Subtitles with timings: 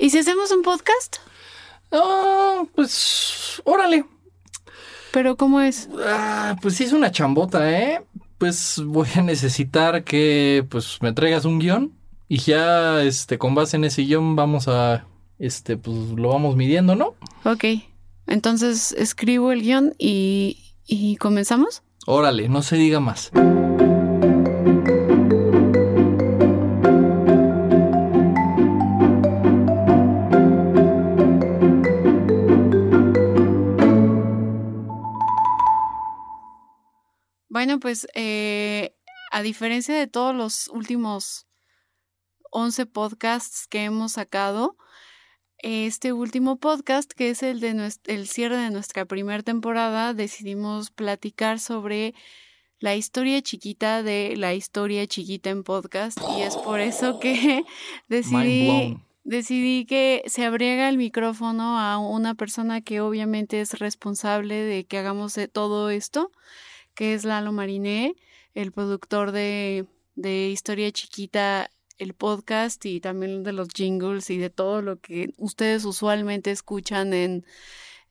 [0.00, 1.16] ¿Y si hacemos un podcast?
[1.92, 4.06] Ah, pues, órale.
[5.12, 5.90] ¿Pero cómo es?
[6.06, 8.02] Ah, pues sí es una chambota, ¿eh?
[8.38, 11.92] Pues voy a necesitar que, pues, me traigas un guion
[12.28, 15.04] y ya, este, con base en ese guion vamos a,
[15.38, 17.14] este, pues, lo vamos midiendo, ¿no?
[17.44, 17.64] Ok.
[18.26, 21.82] Entonces escribo el guion y, y comenzamos.
[22.06, 23.30] Órale, no se diga más.
[37.60, 38.94] Bueno, pues eh,
[39.30, 41.46] a diferencia de todos los últimos
[42.52, 44.78] 11 podcasts que hemos sacado,
[45.58, 51.60] este último podcast, que es el de el cierre de nuestra primera temporada, decidimos platicar
[51.60, 52.14] sobre
[52.78, 57.62] la historia chiquita de la historia chiquita en podcast y es por eso que
[58.08, 64.84] decidí decidí que se abriera el micrófono a una persona que obviamente es responsable de
[64.84, 66.32] que hagamos todo esto,
[67.00, 68.14] que es Lalo Mariné,
[68.52, 74.50] el productor de, de Historia Chiquita el podcast y también de los jingles y de
[74.50, 77.46] todo lo que ustedes usualmente escuchan en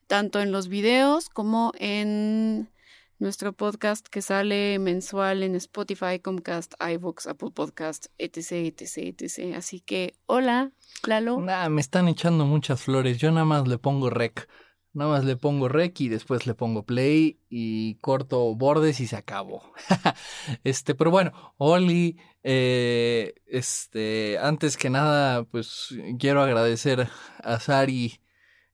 [0.07, 2.71] tanto en los videos como en
[3.19, 9.55] nuestro podcast que sale mensual en Spotify, Comcast, iVoox, Apple Podcast, etc, etc, etc.
[9.55, 10.71] Así que, hola,
[11.05, 11.39] Lalo.
[11.39, 13.19] Nah, me están echando muchas flores.
[13.19, 14.49] Yo nada más le pongo rec.
[14.91, 19.15] Nada más le pongo rec y después le pongo play y corto bordes y se
[19.15, 19.61] acabó.
[20.63, 27.07] este, pero bueno, Oli, eh, este, antes que nada, pues quiero agradecer
[27.43, 28.19] a Sari,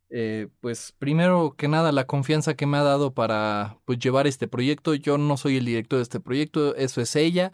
[0.10, 4.48] eh, pues primero que nada la confianza que me ha dado para pues llevar este
[4.48, 4.94] proyecto.
[4.94, 7.52] Yo no soy el director de este proyecto, eso es ella.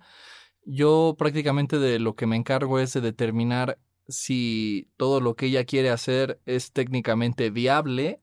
[0.65, 5.65] Yo prácticamente de lo que me encargo es de determinar si todo lo que ella
[5.65, 8.21] quiere hacer es técnicamente viable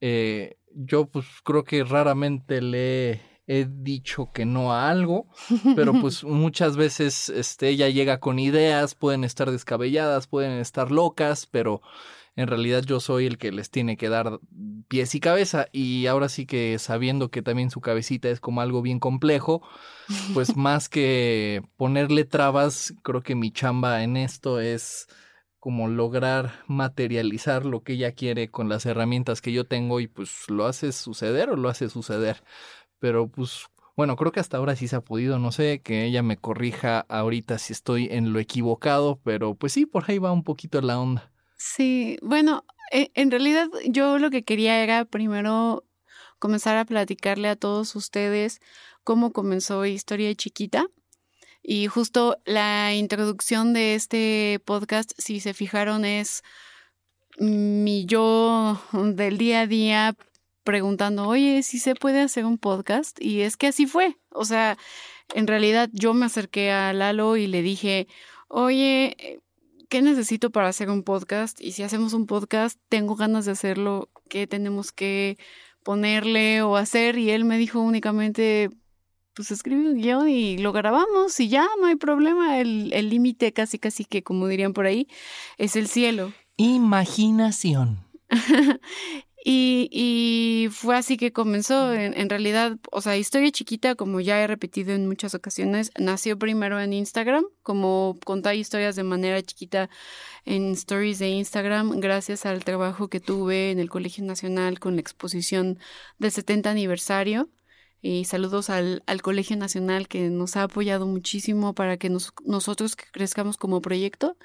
[0.00, 5.28] eh, yo pues creo que raramente le he dicho que no a algo,
[5.74, 11.46] pero pues muchas veces este, ella llega con ideas, pueden estar descabelladas, pueden estar locas,
[11.46, 11.80] pero
[12.34, 14.40] en realidad yo soy el que les tiene que dar
[14.88, 18.82] pies y cabeza y ahora sí que sabiendo que también su cabecita es como algo
[18.82, 19.62] bien complejo,
[20.34, 25.08] pues más que ponerle trabas, creo que mi chamba en esto es
[25.66, 30.48] como lograr materializar lo que ella quiere con las herramientas que yo tengo y pues
[30.48, 32.44] lo hace suceder o lo hace suceder.
[33.00, 33.66] Pero pues
[33.96, 37.00] bueno, creo que hasta ahora sí se ha podido, no sé, que ella me corrija
[37.08, 41.00] ahorita si estoy en lo equivocado, pero pues sí, por ahí va un poquito la
[41.00, 41.32] onda.
[41.56, 45.82] Sí, bueno, e, en realidad yo lo que quería era primero
[46.38, 48.60] comenzar a platicarle a todos ustedes
[49.02, 50.86] cómo comenzó Historia Chiquita
[51.68, 56.44] y justo la introducción de este podcast, si se fijaron, es
[57.38, 60.16] mi yo del día a día
[60.62, 63.20] preguntando, oye, si se puede hacer un podcast.
[63.20, 64.16] Y es que así fue.
[64.30, 64.78] O sea,
[65.34, 68.06] en realidad yo me acerqué a Lalo y le dije,
[68.46, 69.40] oye,
[69.88, 71.60] ¿qué necesito para hacer un podcast?
[71.60, 75.36] Y si hacemos un podcast, tengo ganas de hacerlo, ¿qué tenemos que
[75.82, 77.18] ponerle o hacer?
[77.18, 78.70] Y él me dijo únicamente,
[79.36, 82.58] pues escribe un guion y lo grabamos y ya, no hay problema.
[82.58, 85.06] El límite casi, casi que, como dirían por ahí,
[85.58, 86.32] es el cielo.
[86.56, 87.98] Imaginación.
[89.44, 91.92] y, y, fue así que comenzó.
[91.92, 96.38] En, en, realidad, o sea, historia chiquita, como ya he repetido en muchas ocasiones, nació
[96.38, 99.90] primero en Instagram, como contar historias de manera chiquita
[100.46, 105.02] en stories de Instagram, gracias al trabajo que tuve en el Colegio Nacional con la
[105.02, 105.78] exposición
[106.18, 107.50] del 70 aniversario.
[108.02, 112.96] Y saludos al, al, Colegio Nacional que nos ha apoyado muchísimo para que nos, nosotros
[112.96, 114.36] crezcamos como proyecto.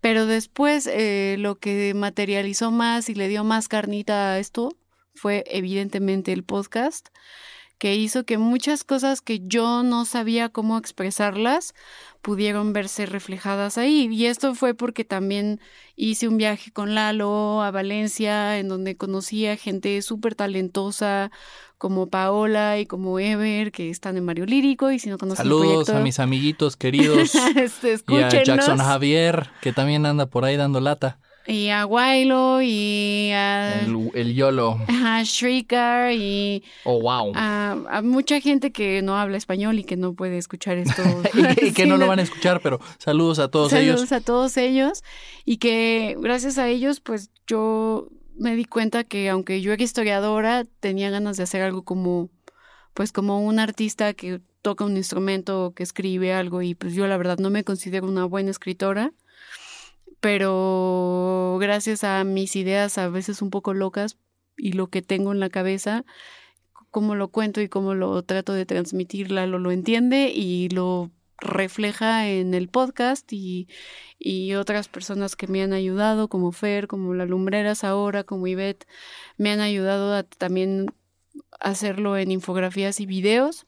[0.00, 4.76] Pero después eh, lo que materializó más y le dio más carnita a esto
[5.14, 7.08] fue evidentemente el podcast
[7.78, 11.74] que hizo que muchas cosas que yo no sabía cómo expresarlas
[12.22, 14.08] pudieron verse reflejadas ahí.
[14.10, 15.60] Y esto fue porque también
[15.94, 21.30] hice un viaje con Lalo a Valencia, en donde conocí a gente súper talentosa
[21.78, 24.90] como Paola y como Ever, que están en Mario Lírico.
[24.90, 27.34] Y si no conocen Saludos a mis amiguitos queridos.
[27.34, 31.18] este, y a Jackson Javier, que también anda por ahí dando lata.
[31.48, 33.80] Y a Wailo y a...
[33.80, 34.80] El, el YOLO.
[34.88, 36.64] A Shrikar y...
[36.84, 37.32] Oh, wow.
[37.36, 41.02] A, mucha gente que no habla español y que no puede escuchar esto.
[41.62, 44.00] y, que no lo van a escuchar, pero saludos a todos ellos.
[44.00, 45.04] Saludos a todos ellos.
[45.44, 48.08] Y que gracias a ellos, pues yo
[48.38, 52.30] me di cuenta que aunque yo era historiadora, tenía ganas de hacer algo como...
[52.94, 57.18] Pues como un artista que toca un instrumento, que escribe algo y pues yo la
[57.18, 59.12] verdad no me considero una buena escritora
[60.20, 64.18] pero gracias a mis ideas a veces un poco locas
[64.56, 66.04] y lo que tengo en la cabeza,
[66.90, 72.28] cómo lo cuento y cómo lo trato de transmitirla, lo, lo entiende y lo refleja
[72.28, 73.68] en el podcast y,
[74.18, 78.86] y, otras personas que me han ayudado, como Fer, como la Lumbreras ahora, como Ivette,
[79.36, 80.86] me han ayudado a también
[81.60, 83.66] hacerlo en infografías y videos.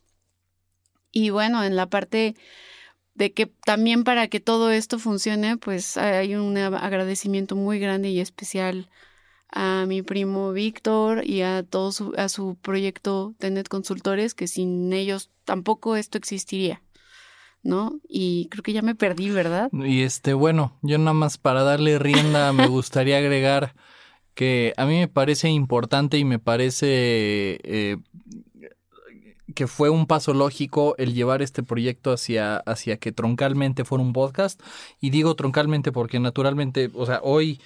[1.13, 2.37] Y bueno, en la parte
[3.15, 8.21] de que también para que todo esto funcione, pues hay un agradecimiento muy grande y
[8.21, 8.89] especial
[9.51, 14.93] a mi primo Víctor y a todo su, a su proyecto Tenet Consultores, que sin
[14.93, 16.83] ellos tampoco esto existiría.
[17.63, 18.01] ¿No?
[18.09, 19.71] Y creo que ya me perdí, ¿verdad?
[19.73, 23.75] Y este, bueno, yo nada más para darle rienda me gustaría agregar
[24.35, 27.97] que a mí me parece importante y me parece eh,
[29.55, 34.13] que fue un paso lógico el llevar este proyecto hacia, hacia que troncalmente fuera un
[34.13, 34.63] podcast.
[35.01, 37.61] Y digo troncalmente porque naturalmente, o sea, hoy,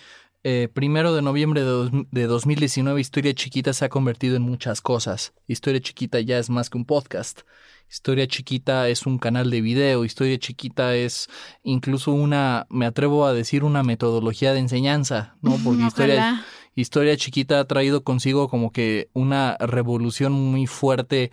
[0.44, 5.33] eh, primero de noviembre de, de 2019, Historia Chiquita se ha convertido en muchas cosas.
[5.47, 7.43] Historia Chiquita ya es más que un podcast.
[7.89, 11.29] Historia Chiquita es un canal de video, Historia Chiquita es
[11.62, 15.59] incluso una, me atrevo a decir, una metodología de enseñanza, ¿no?
[15.62, 16.44] Porque Historia,
[16.75, 21.31] Historia Chiquita ha traído consigo como que una revolución muy fuerte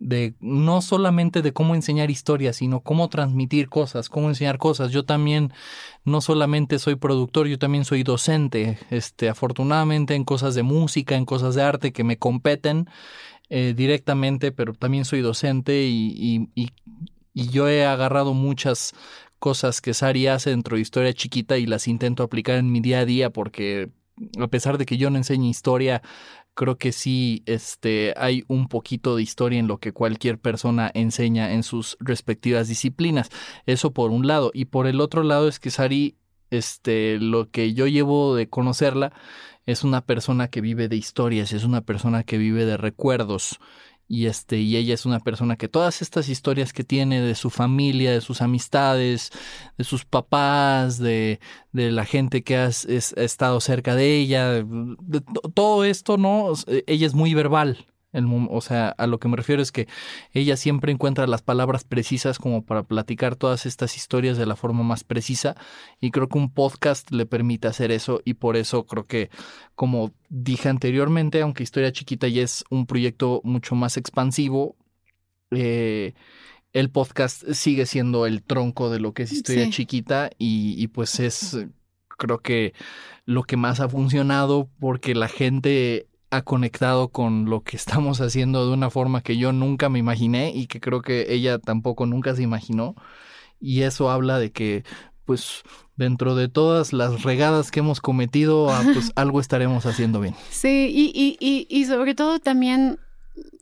[0.00, 4.90] de no solamente de cómo enseñar historias, sino cómo transmitir cosas, cómo enseñar cosas.
[4.90, 5.52] Yo también
[6.04, 11.26] no solamente soy productor, yo también soy docente, este, afortunadamente en cosas de música, en
[11.26, 12.88] cosas de arte que me competen
[13.50, 16.70] eh, directamente, pero también soy docente y, y,
[17.34, 18.92] yo he agarrado muchas
[19.38, 23.00] cosas que Sari hace dentro de historia chiquita y las intento aplicar en mi día
[23.00, 23.90] a día porque
[24.40, 26.02] a pesar de que yo no enseño historia,
[26.54, 31.52] creo que sí este, hay un poquito de historia en lo que cualquier persona enseña
[31.52, 33.30] en sus respectivas disciplinas.
[33.66, 34.50] Eso por un lado.
[34.54, 36.16] Y por el otro lado es que Sari,
[36.50, 39.12] este, lo que yo llevo de conocerla,
[39.66, 43.60] es una persona que vive de historias, es una persona que vive de recuerdos
[44.10, 47.48] y este y ella es una persona que todas estas historias que tiene de su
[47.48, 49.30] familia, de sus amistades,
[49.78, 51.38] de sus papás, de,
[51.70, 55.22] de la gente que ha, estado cerca de ella, de,
[55.54, 56.54] todo esto, ¿no?
[56.88, 59.86] Ella es muy verbal, o sea, a lo que me refiero es que
[60.32, 64.82] ella siempre encuentra las palabras precisas como para platicar todas estas historias de la forma
[64.82, 65.56] más precisa
[66.00, 69.30] y creo que un podcast le permite hacer eso y por eso creo que,
[69.74, 74.76] como dije anteriormente, aunque Historia Chiquita ya es un proyecto mucho más expansivo,
[75.52, 76.14] eh,
[76.72, 81.20] el podcast sigue siendo el tronco de lo que es Historia Chiquita y, y pues
[81.20, 81.56] es
[82.20, 82.74] creo que
[83.24, 88.66] lo que más ha funcionado porque la gente ha conectado con lo que estamos haciendo
[88.66, 92.34] de una forma que yo nunca me imaginé y que creo que ella tampoco nunca
[92.34, 92.94] se imaginó.
[93.60, 94.84] Y eso habla de que,
[95.26, 95.62] pues,
[95.96, 100.34] dentro de todas las regadas que hemos cometido, ah, pues algo estaremos haciendo bien.
[100.50, 102.98] Sí, y, y, y, y sobre todo también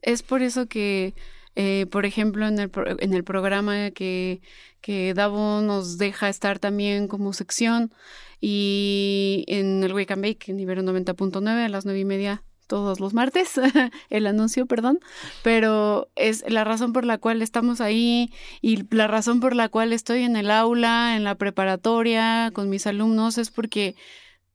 [0.02, 1.14] es por eso que,
[1.56, 4.40] eh, por ejemplo, en el, en el programa que,
[4.80, 7.92] que Davo nos deja estar también como sección
[8.40, 13.00] y en el Wake and Bake en Ibero 90.9 a las nueve y media todos
[13.00, 13.54] los martes,
[14.10, 15.00] el anuncio, perdón,
[15.42, 19.92] pero es la razón por la cual estamos ahí y la razón por la cual
[19.92, 23.96] estoy en el aula, en la preparatoria, con mis alumnos, es porque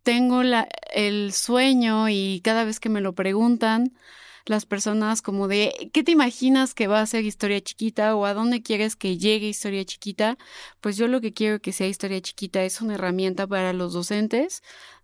[0.03, 3.93] tengo la, el sueño y cada vez que me lo preguntan,
[4.45, 8.33] las personas como de, ¿qué te imaginas que va a ser historia chiquita o a
[8.33, 10.37] dónde quieres que llegue historia chiquita?
[10.81, 14.61] Pues yo lo que quiero que sea historia chiquita es una herramienta para los docentes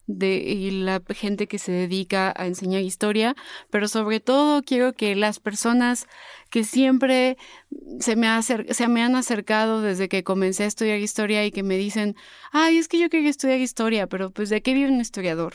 [0.09, 3.35] de y la gente que se dedica a enseñar historia,
[3.69, 6.07] pero sobre todo quiero que las personas
[6.49, 7.37] que siempre
[7.99, 11.77] se me, se me han acercado desde que comencé a estudiar historia y que me
[11.77, 12.15] dicen,
[12.51, 15.53] ay, es que yo quería estudiar historia, pero pues ¿de qué vive un historiador?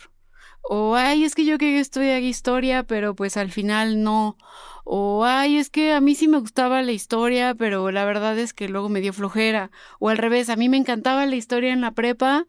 [0.66, 4.38] O, ay, es que yo quería estudiar historia, pero pues al final no.
[4.84, 8.54] O, ay, es que a mí sí me gustaba la historia, pero la verdad es
[8.54, 9.70] que luego me dio flojera.
[9.98, 12.46] O al revés, a mí me encantaba la historia en la prepa,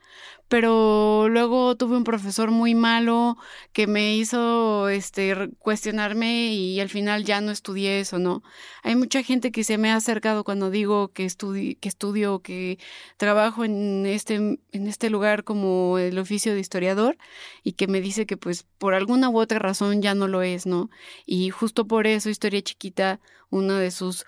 [0.47, 3.37] pero luego tuve un profesor muy malo
[3.73, 8.43] que me hizo este cuestionarme y al final ya no estudié eso, ¿no?
[8.83, 12.77] Hay mucha gente que se me ha acercado cuando digo que estudio que estudio que
[13.17, 17.17] trabajo en este en este lugar como el oficio de historiador
[17.63, 20.65] y que me dice que pues por alguna u otra razón ya no lo es,
[20.67, 20.89] ¿no?
[21.25, 24.25] Y justo por eso Historia Chiquita, una de sus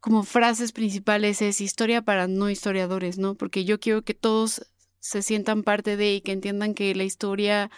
[0.00, 3.36] como frases principales es historia para no historiadores, ¿no?
[3.36, 4.66] Porque yo quiero que todos
[5.04, 7.70] se sientan parte de y que entiendan que la historia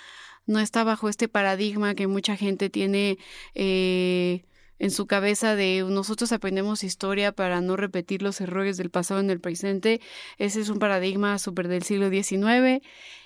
[0.47, 3.19] no está bajo este paradigma que mucha gente tiene
[3.57, 4.45] eh,
[4.79, 9.31] en su cabeza de nosotros aprendemos historia para no repetir los errores del pasado en
[9.31, 10.01] el presente.
[10.39, 12.81] Ese es un paradigma súper del siglo XIX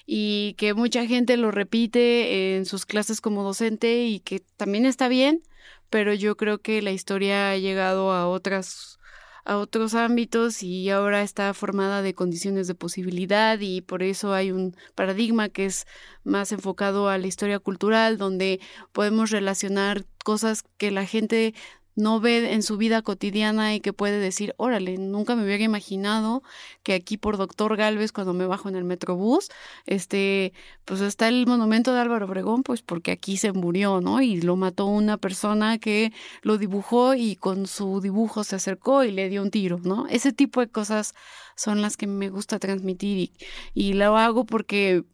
[0.07, 5.09] y que mucha gente lo repite en sus clases como docente y que también está
[5.09, 5.43] bien,
[5.91, 9.00] pero yo creo que la historia ha llegado a otras
[9.45, 14.53] a otros ámbitos y ahora está formada de condiciones de posibilidad y por eso hay
[14.53, 15.87] un paradigma que es
[16.25, 18.61] más enfocado a la historia cultural donde
[18.93, 21.55] podemos relacionar cosas que la gente
[22.01, 26.43] no ve en su vida cotidiana y que puede decir, órale, nunca me hubiera imaginado
[26.83, 29.49] que aquí por Doctor Galvez cuando me bajo en el Metrobús,
[29.87, 30.53] este,
[30.85, 34.21] pues está el monumento de Álvaro Obregón, pues porque aquí se murió, ¿no?
[34.23, 39.13] Y lo mató una persona que lo dibujó y con su dibujo se acercó y
[39.13, 40.07] le dio un tiro, ¿no?
[40.09, 41.15] Ese tipo de cosas
[41.57, 43.31] son las que me gusta transmitir
[43.75, 45.05] y, lo hago porque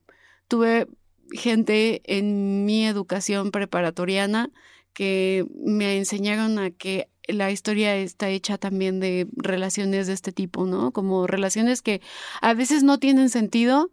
[0.48, 0.86] tuve
[1.32, 4.50] gente en mi educación preparatoriana
[4.96, 10.64] que me enseñaron a que la historia está hecha también de relaciones de este tipo,
[10.64, 10.90] ¿no?
[10.90, 12.00] Como relaciones que
[12.40, 13.90] a veces no tienen sentido,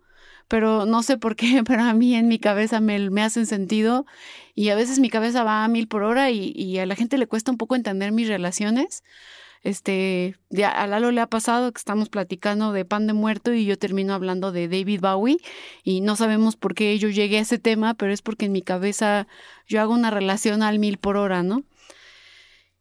[0.47, 4.05] pero no sé por qué, pero a mí en mi cabeza me, hacen sentido
[4.55, 7.27] y a veces mi cabeza va a mil por hora y a la gente le
[7.27, 9.03] cuesta un poco entender mis relaciones
[9.63, 13.65] este, ya a Lalo le ha pasado que estamos platicando de pan de muerto y
[13.65, 15.37] yo termino hablando de David Bowie
[15.83, 18.61] y no sabemos por qué yo llegué a ese tema, pero es porque en mi
[18.61, 19.25] cabeza
[19.65, 21.63] yo hago una relación al mil por hora, ¿no?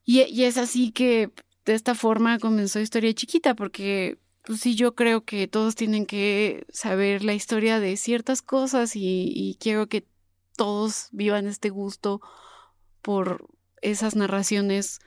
[0.04, 1.30] Y, es así que
[1.64, 6.66] de esta forma comenzó Historia Chiquita, porque pues sí, yo creo que todos tienen que
[6.68, 10.04] saber la historia de ciertas cosas y quiero que
[10.56, 12.20] todos vivan este gusto
[13.02, 13.46] por
[13.82, 14.98] esas narraciones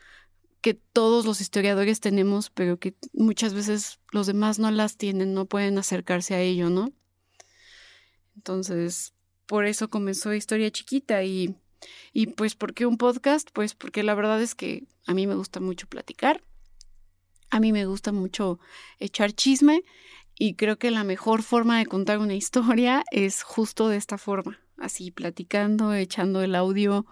[0.65, 5.45] que todos los historiadores tenemos, pero que muchas veces los demás no las tienen, no
[5.45, 6.91] pueden acercarse a ello, ¿no?
[8.35, 9.13] Entonces,
[9.45, 11.55] por eso comenzó Historia Chiquita y,
[12.13, 13.47] y pues, ¿por qué un podcast?
[13.53, 16.41] Pues porque la verdad es que a mí me gusta mucho platicar,
[17.51, 18.59] a mí me gusta mucho
[18.97, 19.83] echar chisme
[20.33, 24.59] y creo que la mejor forma de contar una historia es justo de esta forma,
[24.77, 27.05] así platicando, echando el audio.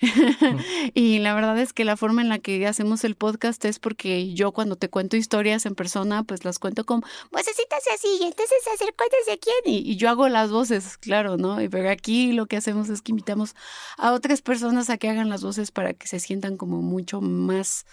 [0.94, 4.32] Y la verdad es que la forma en la que hacemos el podcast es porque
[4.32, 8.56] yo cuando te cuento historias en persona, pues las cuento como vocecitas así, y entonces
[8.62, 11.60] se acercó de quién, y, y, yo hago las voces, claro, ¿no?
[11.60, 13.54] Y pero aquí lo que hacemos es que invitamos
[13.96, 17.84] a otras personas a que hagan las voces para que se sientan como mucho más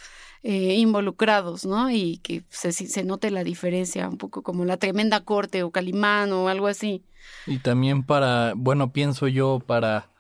[0.48, 1.90] eh, involucrados, ¿no?
[1.90, 6.32] Y que se, se note la diferencia, un poco como la tremenda corte o Calimán
[6.34, 7.04] o algo así.
[7.48, 10.12] Y también para, bueno, pienso yo, para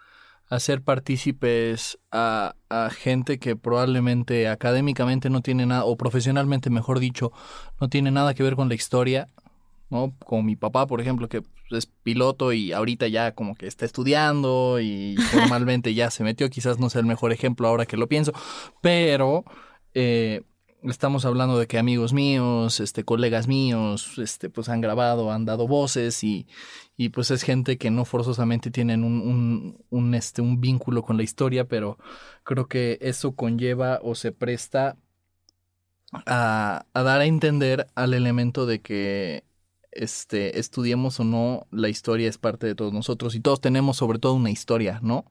[0.50, 7.32] hacer partícipes a, a, gente que probablemente académicamente no tiene nada, o profesionalmente, mejor dicho,
[7.80, 9.30] no tiene nada que ver con la historia,
[9.92, 10.16] ¿no?
[10.26, 14.80] Como mi papá, por ejemplo, que es piloto y ahorita ya como que está estudiando
[14.80, 18.34] y formalmente ya se metió, quizás no sea el mejor ejemplo ahora que lo pienso,
[18.82, 19.46] pero
[19.96, 20.44] eh,
[20.84, 25.68] estamos hablando de que amigos míos, este, colegas míos, este, pues han grabado, han dado
[25.68, 26.48] voces y,
[26.98, 31.18] y pues es gente que no forzosamente tienen un, un, un, este, un vínculo con
[31.18, 31.98] la historia, pero
[32.44, 34.98] creo que eso conlleva o se presta
[36.26, 39.44] a, a dar a entender al elemento de que
[39.92, 44.20] este, estudiemos o no, la historia es parte de todos nosotros y todos tenemos sobre
[44.20, 45.26] todo una historia, ¿no?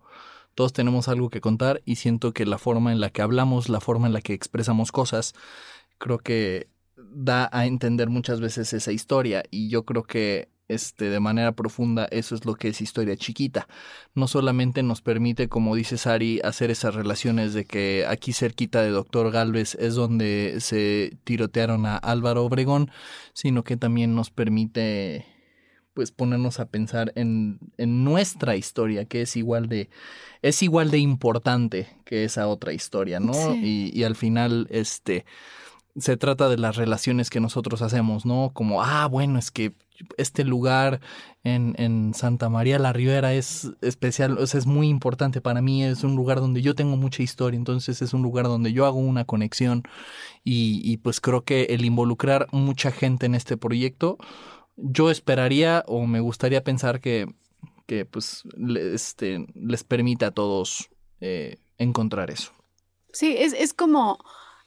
[0.55, 3.81] Todos tenemos algo que contar y siento que la forma en la que hablamos, la
[3.81, 5.35] forma en la que expresamos cosas,
[5.99, 11.21] creo que da a entender muchas veces esa historia y yo creo que este de
[11.21, 13.69] manera profunda eso es lo que es historia chiquita.
[14.15, 18.91] No solamente nos permite como dice Sari hacer esas relaciones de que aquí cerquita de
[18.91, 22.91] Doctor Galvez es donde se tirotearon a Álvaro Obregón
[23.35, 25.27] sino que también nos permite
[25.95, 29.89] pues ponernos a pensar en, en, nuestra historia, que es igual de,
[30.43, 33.33] es igual de importante que esa otra historia, ¿no?
[33.33, 33.91] Sí.
[33.95, 35.25] Y, y, al final, este,
[35.97, 38.51] se trata de las relaciones que nosotros hacemos, ¿no?
[38.53, 39.73] Como, ah, bueno, es que
[40.17, 41.01] este lugar
[41.45, 45.85] en, en Santa María la Ribera es especial, o sea, es muy importante para mí,
[45.85, 48.99] es un lugar donde yo tengo mucha historia, entonces es un lugar donde yo hago
[48.99, 49.85] una conexión
[50.43, 54.19] y, y pues creo que el involucrar mucha gente en este proyecto,
[54.77, 57.27] yo esperaría o me gustaría pensar que,
[57.87, 58.43] que pues
[58.93, 60.91] este, les permita a todos
[61.21, 62.53] eh, encontrar eso.
[63.13, 64.19] Sí, es, es como,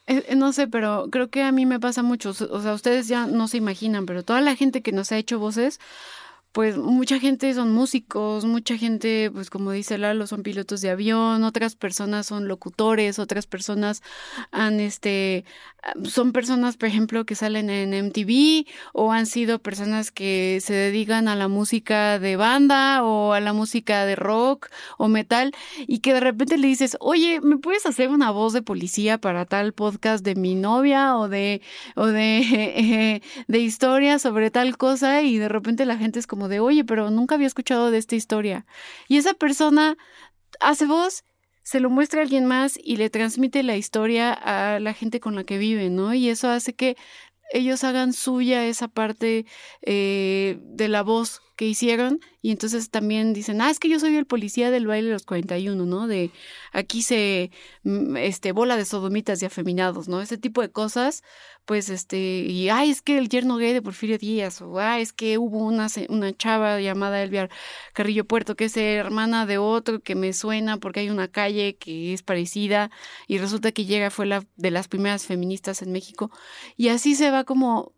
[0.08, 3.26] eh, no sé, pero creo que a mí me pasa mucho, o sea, ustedes ya
[3.26, 5.80] no se imaginan, pero toda la gente que nos ha hecho voces,
[6.58, 11.44] pues mucha gente son músicos, mucha gente, pues como dice Lalo, son pilotos de avión,
[11.44, 14.02] otras personas son locutores, otras personas
[14.50, 15.46] han, este,
[16.04, 21.28] son personas, por ejemplo, que salen en MTV o han sido personas que se dedican
[21.28, 25.52] a la música de banda o a la música de rock o metal
[25.86, 29.46] y que de repente le dices, oye, ¿me puedes hacer una voz de policía para
[29.46, 31.62] tal podcast de mi novia o de,
[31.96, 35.22] o de, de historia sobre tal cosa?
[35.22, 38.16] Y de repente la gente es como de, oye, pero nunca había escuchado de esta
[38.16, 38.66] historia.
[39.08, 39.98] Y esa persona
[40.60, 41.24] hace voz,
[41.63, 45.36] se lo muestra a alguien más y le transmite la historia a la gente con
[45.36, 46.13] la que vive, ¿no?
[46.13, 46.96] Y eso hace que
[47.51, 49.46] ellos hagan suya esa parte
[49.82, 54.16] eh, de la voz que hicieron y entonces también dicen, ah, es que yo soy
[54.16, 56.08] el policía del baile de los 41, ¿no?
[56.08, 56.32] De
[56.72, 57.51] aquí se,
[57.84, 60.22] mm, este, bola de sodomitas y afeminados, ¿no?
[60.22, 61.24] Ese tipo de cosas,
[61.67, 65.12] pues, este, y, ay, es que el yerno gay de Porfirio Díaz, o, ah, es
[65.12, 67.50] que hubo una, una chava llamada Elvia
[67.93, 72.13] Carrillo Puerto, que es hermana de otro que me suena porque hay una calle que
[72.13, 72.89] es parecida
[73.27, 76.31] y resulta que llega, fue la de las primeras feministas en México,
[76.77, 77.91] y así se va como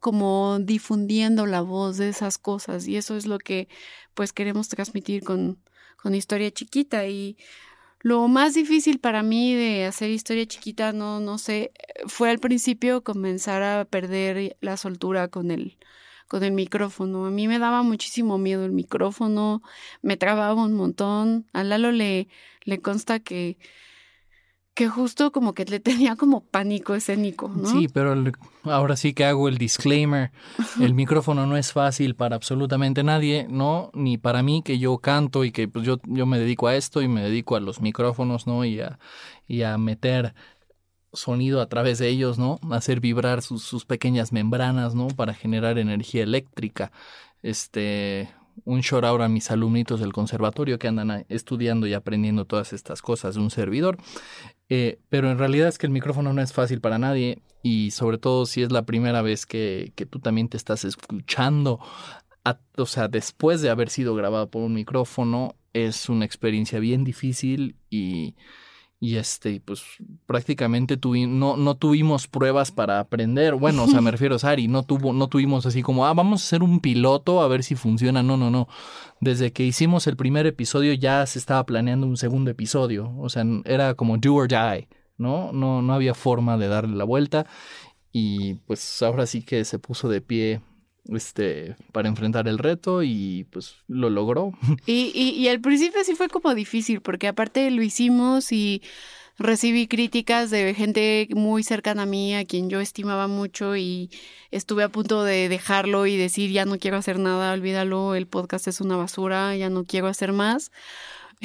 [0.00, 3.68] como difundiendo la voz de esas cosas y eso es lo que
[4.14, 5.62] pues queremos transmitir con,
[6.02, 7.36] con historia chiquita y
[8.02, 11.72] lo más difícil para mí de hacer historia chiquita, no, no sé,
[12.06, 15.78] fue al principio comenzar a perder la soltura con el,
[16.28, 17.26] con el micrófono.
[17.26, 19.62] A mí me daba muchísimo miedo el micrófono,
[20.02, 21.46] me trababa un montón.
[21.52, 22.28] A Lalo le,
[22.64, 23.58] le consta que
[24.74, 27.68] que justo como que le tenía como pánico escénico, ¿no?
[27.68, 28.14] Sí, pero
[28.64, 30.32] ahora sí que hago el disclaimer.
[30.80, 33.90] El micrófono no es fácil para absolutamente nadie, ¿no?
[33.92, 37.02] Ni para mí que yo canto y que pues yo, yo me dedico a esto
[37.02, 38.64] y me dedico a los micrófonos, ¿no?
[38.64, 38.98] Y a,
[39.46, 40.34] y a meter
[41.12, 42.58] sonido a través de ellos, ¿no?
[42.70, 45.08] Hacer vibrar sus, sus pequeñas membranas, ¿no?
[45.08, 46.92] Para generar energía eléctrica.
[47.42, 48.30] Este,
[48.64, 53.02] un short ahora a mis alumnitos del conservatorio que andan estudiando y aprendiendo todas estas
[53.02, 53.98] cosas de un servidor.
[54.68, 58.18] Eh, pero en realidad es que el micrófono no es fácil para nadie y sobre
[58.18, 61.80] todo si es la primera vez que, que tú también te estás escuchando,
[62.76, 67.76] o sea, después de haber sido grabado por un micrófono, es una experiencia bien difícil
[67.88, 68.34] y
[69.02, 69.82] y este, pues
[70.26, 73.56] prácticamente no, no tuvimos pruebas para aprender.
[73.56, 76.40] Bueno, o sea, me refiero a Sari, no, tuvo, no tuvimos así como, ah, vamos
[76.40, 78.22] a hacer un piloto a ver si funciona.
[78.22, 78.68] No, no, no.
[79.18, 83.12] Desde que hicimos el primer episodio ya se estaba planeando un segundo episodio.
[83.18, 84.86] O sea, era como do or die,
[85.18, 85.50] ¿no?
[85.52, 87.46] No, no había forma de darle la vuelta.
[88.12, 90.60] Y pues ahora sí que se puso de pie
[91.08, 94.52] este, para enfrentar el reto y pues lo logró.
[94.86, 98.82] Y, y, al principio sí fue como difícil, porque aparte lo hicimos y
[99.38, 104.10] recibí críticas de gente muy cercana a mí, a quien yo estimaba mucho y
[104.50, 108.68] estuve a punto de dejarlo y decir ya no quiero hacer nada, olvídalo, el podcast
[108.68, 110.70] es una basura, ya no quiero hacer más.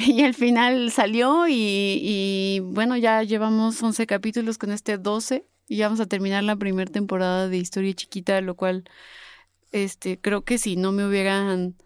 [0.00, 5.80] Y al final salió y, y bueno, ya llevamos 11 capítulos con este 12 y
[5.80, 8.84] vamos a terminar la primera temporada de Historia Chiquita, lo cual
[9.72, 11.76] este, creo que si no me hubieran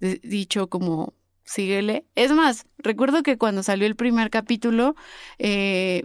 [0.00, 2.06] dicho como síguele.
[2.14, 4.94] Es más, recuerdo que cuando salió el primer capítulo,
[5.38, 6.04] eh,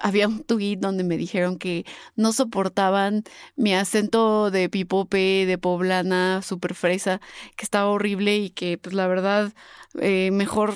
[0.00, 1.84] había un tweet donde me dijeron que
[2.16, 3.24] no soportaban
[3.56, 7.20] mi acento de pipope, de poblana, super fresa,
[7.56, 9.52] que estaba horrible y que pues la verdad
[10.00, 10.74] eh, mejor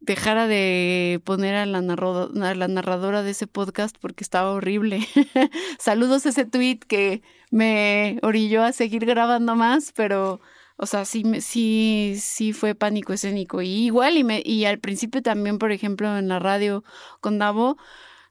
[0.00, 5.06] dejara de poner a la, a la narradora de ese podcast porque estaba horrible.
[5.78, 10.40] Saludos a ese tweet que me orilló a seguir grabando más, pero,
[10.76, 13.62] o sea, sí, sí, sí fue pánico escénico.
[13.62, 16.84] Y igual, y, me, y al principio también, por ejemplo, en la radio
[17.20, 17.76] con Davo,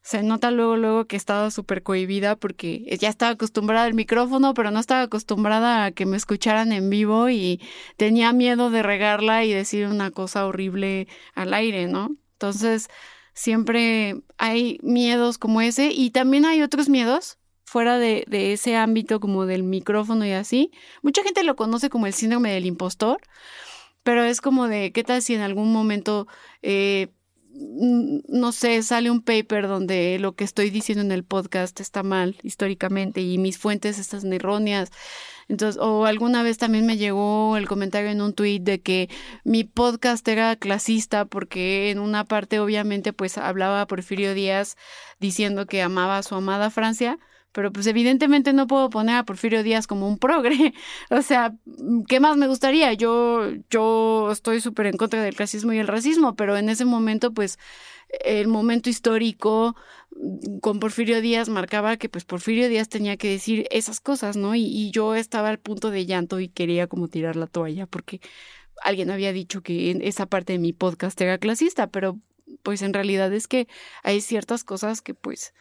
[0.01, 4.71] se nota luego, luego que estaba súper cohibida porque ya estaba acostumbrada al micrófono, pero
[4.71, 7.62] no estaba acostumbrada a que me escucharan en vivo y
[7.97, 12.15] tenía miedo de regarla y decir una cosa horrible al aire, ¿no?
[12.34, 12.88] Entonces,
[13.34, 17.38] siempre hay miedos como ese y también hay otros miedos
[17.69, 20.71] fuera de, ese ámbito como del micrófono y así.
[21.03, 23.21] Mucha gente lo conoce como el síndrome del impostor,
[24.03, 26.27] pero es como de, ¿qué tal si en algún momento...
[26.62, 27.10] Eh,
[27.51, 32.38] no sé, sale un paper donde lo que estoy diciendo en el podcast está mal
[32.43, 34.91] históricamente y mis fuentes están erróneas.
[35.49, 39.10] Entonces, o alguna vez también me llegó el comentario en un tweet de que
[39.43, 44.77] mi podcast era clasista porque en una parte obviamente pues hablaba Porfirio Díaz
[45.19, 47.19] diciendo que amaba a su amada Francia,
[47.51, 50.73] pero pues evidentemente no puedo poner a Porfirio Díaz como un progre.
[51.12, 51.53] O sea,
[52.07, 52.93] ¿qué más me gustaría?
[52.93, 57.33] Yo, yo estoy súper en contra del clasismo y el racismo, pero en ese momento,
[57.33, 57.57] pues,
[58.23, 59.75] el momento histórico
[60.62, 64.55] con Porfirio Díaz marcaba que pues Porfirio Díaz tenía que decir esas cosas, ¿no?
[64.55, 68.19] Y, y yo estaba al punto de llanto y quería como tirar la toalla porque
[68.83, 72.19] alguien había dicho que esa parte de mi podcast era clasista, pero
[72.63, 73.67] pues en realidad es que
[74.03, 75.53] hay ciertas cosas que pues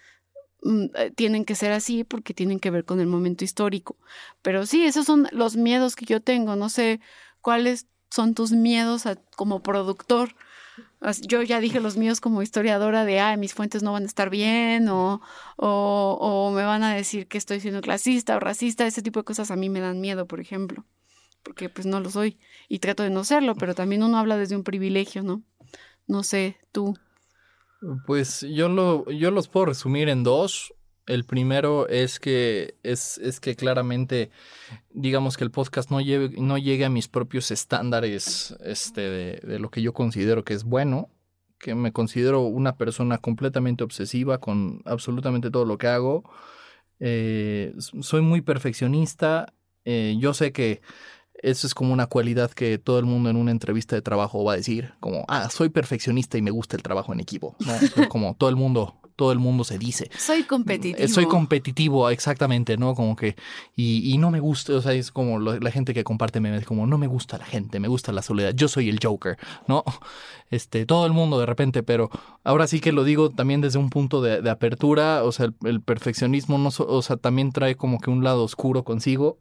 [1.15, 3.97] tienen que ser así porque tienen que ver con el momento histórico.
[4.43, 6.57] Pero sí, esos son los miedos que yo tengo.
[6.57, 7.01] No sé
[7.41, 9.05] cuáles son tus miedos
[9.37, 10.35] como productor.
[11.23, 14.31] Yo ya dije los míos como historiadora de, ah, mis fuentes no van a estar
[14.31, 15.21] bien o,
[15.57, 18.87] o, o me van a decir que estoy siendo clasista o racista.
[18.87, 20.85] Ese tipo de cosas a mí me dan miedo, por ejemplo,
[21.43, 24.57] porque pues no lo soy y trato de no serlo, pero también uno habla desde
[24.57, 25.43] un privilegio, ¿no?
[26.07, 26.97] No sé, tú.
[28.07, 30.75] Pues yo lo, yo los puedo resumir en dos.
[31.07, 34.31] El primero es que es, es que claramente,
[34.91, 39.01] digamos que el podcast no, lleve, no llegue a mis propios estándares este,
[39.41, 41.09] de, lo que yo considero que es bueno,
[41.59, 46.25] que me considero una persona completamente obsesiva con absolutamente todo lo que hago.
[47.01, 49.55] Eh, soy muy perfeccionista.
[49.87, 50.83] Eh, yo sé que
[51.43, 54.55] eso es como una cualidad que todo el mundo en una entrevista de trabajo va
[54.55, 57.57] a decir, como, ah, soy perfeccionista y me gusta el trabajo en equipo.
[57.61, 57.75] ¿no?
[58.09, 60.11] como todo el mundo, todo el mundo se dice.
[60.17, 61.09] Soy competitivo.
[61.09, 62.95] Soy competitivo, exactamente, ¿no?
[62.95, 63.35] Como que,
[63.75, 66.65] y, y no me gusta, o sea, es como lo, la gente que comparte memes,
[66.65, 69.85] como, no me gusta la gente, me gusta la soledad, yo soy el Joker, ¿no?
[70.51, 72.09] Este, todo el mundo de repente, pero
[72.43, 75.55] ahora sí que lo digo también desde un punto de, de apertura, o sea, el,
[75.65, 79.37] el perfeccionismo, no, o sea, también trae como que un lado oscuro consigo,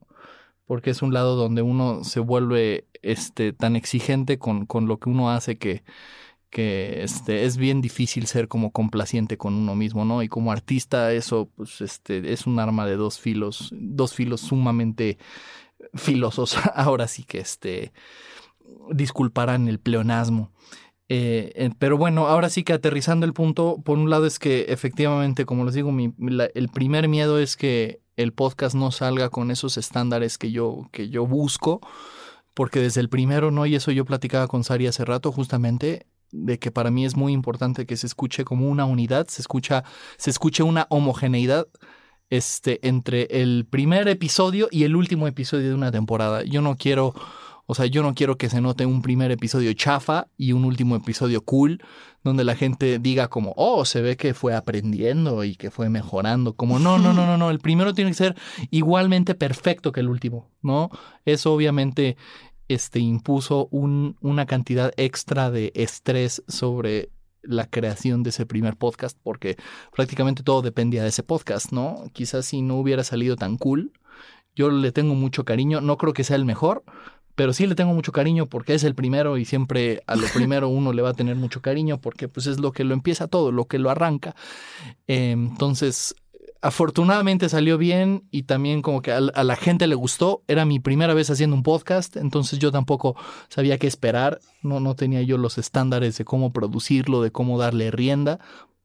[0.68, 5.10] porque es un lado donde uno se vuelve este, tan exigente con, con lo que
[5.10, 5.84] uno hace que,
[6.50, 10.22] que este, es bien difícil ser como complaciente con uno mismo, ¿no?
[10.22, 15.18] Y como artista eso pues, este, es un arma de dos filos, dos filos sumamente
[15.94, 16.58] filosos.
[16.76, 17.94] Ahora sí que este,
[18.92, 20.52] disculparán el pleonasmo.
[21.10, 25.46] Eh, pero bueno, ahora sí que aterrizando el punto, por un lado es que efectivamente,
[25.46, 30.38] como les digo, el primer miedo es que el podcast no salga con esos estándares
[30.38, 31.80] que yo, que yo busco,
[32.54, 33.66] porque desde el primero, ¿no?
[33.66, 37.32] Y eso yo platicaba con Sari hace rato, justamente, de que para mí es muy
[37.32, 39.84] importante que se escuche como una unidad, se escucha,
[40.18, 41.68] se escuche una homogeneidad
[42.30, 46.44] este, entre el primer episodio y el último episodio de una temporada.
[46.44, 47.14] Yo no quiero
[47.70, 50.96] o sea, yo no quiero que se note un primer episodio chafa y un último
[50.96, 51.84] episodio cool,
[52.28, 56.56] donde la gente diga como, oh, se ve que fue aprendiendo y que fue mejorando.
[56.56, 58.36] Como, no, no, no, no, no, el primero tiene que ser
[58.70, 60.90] igualmente perfecto que el último, ¿no?
[61.26, 62.18] Eso obviamente
[62.68, 67.10] este, impuso un, una cantidad extra de estrés sobre
[67.42, 69.58] la creación de ese primer podcast, porque
[69.96, 72.04] prácticamente todo dependía de ese podcast, ¿no?
[72.14, 73.94] Quizás si no hubiera salido tan cool,
[74.56, 76.84] yo le tengo mucho cariño, no creo que sea el mejor,
[77.38, 80.70] pero sí le tengo mucho cariño porque es el primero y siempre a lo primero
[80.70, 83.52] uno le va a tener mucho cariño porque pues es lo que lo empieza todo,
[83.52, 84.36] lo que lo arranca.
[85.08, 86.16] Eh, entonces,
[86.64, 90.42] afortunadamente salió bien y también como que a, a, la gente le gustó.
[90.48, 93.16] Era mi primera vez haciendo un podcast, entonces yo tampoco
[93.50, 94.40] sabía qué esperar.
[94.64, 98.40] No, no tenía yo los estándares de cómo producirlo, de cómo darle rienda.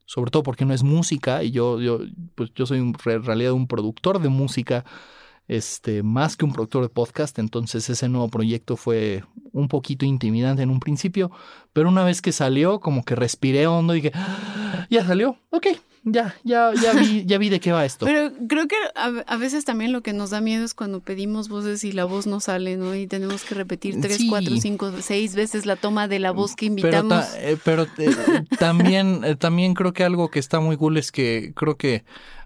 [0.04, 2.00] Sobre todo porque no es música y yo, yo,
[2.34, 4.84] pues yo soy un, en realidad un productor de música
[5.56, 10.62] este, más que un productor de podcast, entonces ese nuevo proyecto fue un poquito intimidante
[10.62, 11.30] en un principio,
[11.72, 15.66] pero una vez que salió, como que respiré hondo y dije, ah, ya salió, ok,
[16.04, 18.06] ya, ya, ya vi, ya vi de qué va esto.
[18.06, 21.48] Pero creo que a, a, veces también lo que nos da miedo es cuando pedimos
[21.48, 22.94] voces y la voz no sale, ¿no?
[22.94, 24.28] Y tenemos que repetir tres, sí.
[24.28, 27.26] cuatro, cinco, seis veces la toma de la voz que invitamos.
[27.26, 30.96] Pero, ta, eh, pero eh, también, eh, también creo que algo que está muy cool
[30.96, 32.04] es que creo que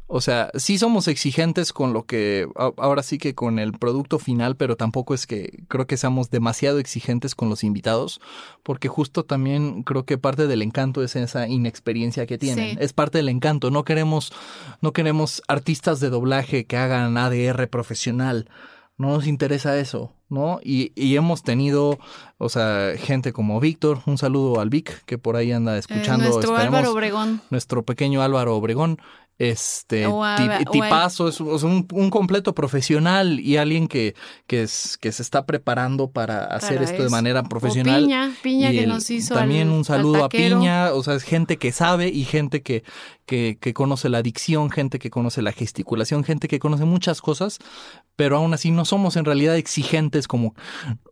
[0.08, 4.54] o sea, sí somos exigentes con lo que, ahora sí que con el producto final,
[4.56, 8.20] pero tampoco es que creo que seamos demasiado exigentes con los invitados,
[8.62, 12.70] porque justo también creo que parte del encanto es esa inexperiencia que tienen.
[12.70, 12.78] Sí.
[12.80, 13.72] Es parte del encanto.
[13.72, 14.32] No queremos,
[14.80, 18.48] no queremos artistas de doblaje que hagan ADR profesional.
[18.98, 20.58] No nos interesa eso, ¿no?
[20.62, 21.98] Y, y hemos tenido,
[22.38, 26.24] o sea, gente como Víctor, un saludo al Vic, que por ahí anda escuchando.
[26.24, 27.42] Eh, nuestro Álvaro Obregón.
[27.50, 28.98] Nuestro pequeño Álvaro Obregón
[29.38, 34.14] este a, tipazo, es, un, un, completo profesional y alguien que,
[34.46, 37.04] que, es, que se está preparando para hacer para esto eso.
[37.04, 38.04] de manera profesional.
[38.04, 39.34] O Piña, Piña y que el, nos hizo.
[39.34, 42.82] También al, un saludo a Piña, o sea, es gente que sabe y gente que,
[43.26, 47.58] que, que conoce la dicción, gente que conoce la gesticulación, gente que conoce muchas cosas,
[48.16, 50.54] pero aún así no somos en realidad exigentes como,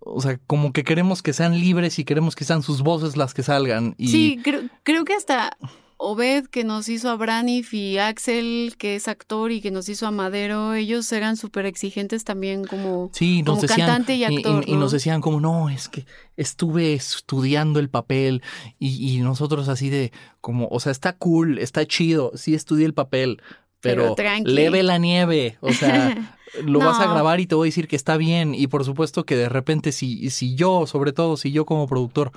[0.01, 3.35] o sea, como que queremos que sean libres y queremos que sean sus voces las
[3.35, 3.95] que salgan.
[3.99, 4.09] Y...
[4.09, 5.59] Sí, creo, creo que hasta
[5.97, 10.07] Obed, que nos hizo a Branif, y Axel, que es actor y que nos hizo
[10.07, 14.65] a Madero, ellos eran súper exigentes también como, sí, nos como decían, cantante y actor.
[14.67, 14.81] Y, ¿no?
[14.81, 18.43] nos decían como, no, es que estuve estudiando el papel
[18.79, 22.95] y, y, nosotros así de, como, o sea, está cool, está chido, sí estudié el
[22.95, 23.41] papel,
[23.85, 26.17] pero, Pero leve la nieve, o sea,
[26.65, 29.25] lo vas a grabar y te voy a decir que está bien y por supuesto
[29.27, 32.33] que de repente si, si yo, sobre todo si yo como productor,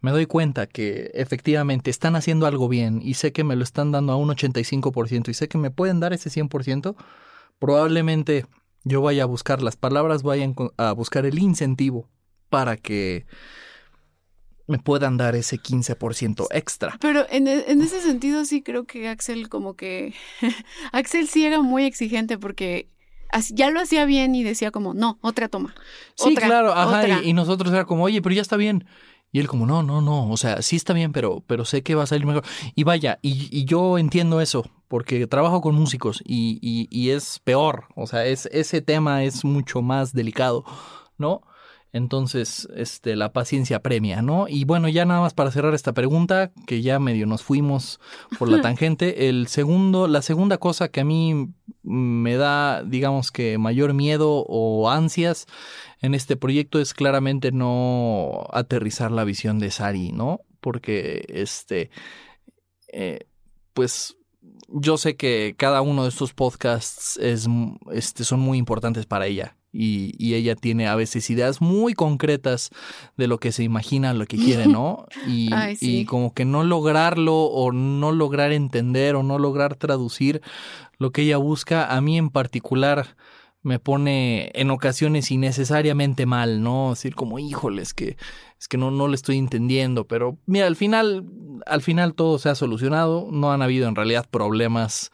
[0.00, 3.92] me doy cuenta que efectivamente están haciendo algo bien y sé que me lo están
[3.92, 6.96] dando a un 85% y sé que me pueden dar ese 100%,
[7.58, 8.46] probablemente
[8.84, 12.08] yo vaya a buscar las palabras, vaya a buscar el incentivo
[12.48, 13.26] para que
[14.66, 16.96] me puedan dar ese 15% extra.
[17.00, 20.14] Pero en, e- en ese sentido sí creo que Axel como que...
[20.92, 22.88] Axel sí era muy exigente porque
[23.50, 25.74] ya lo hacía bien y decía como, no, otra toma.
[26.14, 27.20] Sí, otra, claro, ajá, otra".
[27.22, 28.86] y, y nosotros era como, oye, pero ya está bien.
[29.32, 31.94] Y él como, no, no, no, o sea, sí está bien, pero, pero sé que
[31.94, 32.44] va a salir mejor.
[32.74, 37.38] Y vaya, y, y yo entiendo eso, porque trabajo con músicos y, y, y es
[37.38, 40.64] peor, o sea, es, ese tema es mucho más delicado,
[41.16, 41.42] ¿no?
[41.92, 44.46] Entonces, este, la paciencia premia, ¿no?
[44.48, 48.00] Y bueno, ya nada más para cerrar esta pregunta, que ya medio nos fuimos
[48.38, 51.48] por la tangente, el segundo, la segunda cosa que a mí
[51.82, 55.46] me da, digamos que mayor miedo o ansias
[56.00, 60.40] en este proyecto es claramente no aterrizar la visión de Sari, ¿no?
[60.60, 61.90] Porque este,
[62.92, 63.26] eh,
[63.74, 64.16] pues
[64.68, 67.46] yo sé que cada uno de estos podcasts es,
[67.90, 69.56] este, son muy importantes para ella.
[69.72, 72.70] Y, y, ella tiene a veces ideas muy concretas
[73.16, 75.06] de lo que se imagina, lo que quiere, ¿no?
[75.28, 75.98] Y, Ay, sí.
[75.98, 80.42] y como que no lograrlo o no lograr entender o no lograr traducir
[80.98, 83.16] lo que ella busca, a mí en particular
[83.62, 86.90] me pone en ocasiones innecesariamente mal, ¿no?
[86.90, 88.16] Decir como, híjole, es que,
[88.58, 91.26] es que no, no le estoy entendiendo, pero mira, al final,
[91.66, 95.10] al final todo se ha solucionado, no han habido en realidad problemas,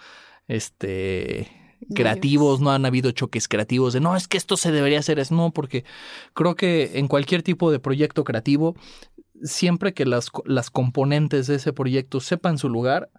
[0.46, 1.50] este,
[1.94, 5.31] creativos, no han habido choques creativos de, no, es que esto se debería hacer, es
[5.31, 5.85] no, porque
[6.35, 8.75] creo que en cualquier tipo de proyecto creativo,
[9.42, 13.11] siempre que las, las componentes de ese proyecto sepan su lugar,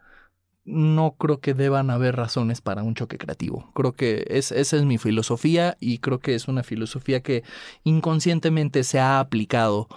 [0.68, 3.72] no creo que deban haber razones para un choque creativo.
[3.74, 7.44] Creo que es, esa es mi filosofía y creo que es una filosofía que
[7.86, 9.88] inconscientemente se ha aplicado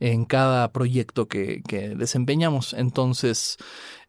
[0.00, 2.74] en cada proyecto que, que desempeñamos.
[2.74, 3.56] Entonces,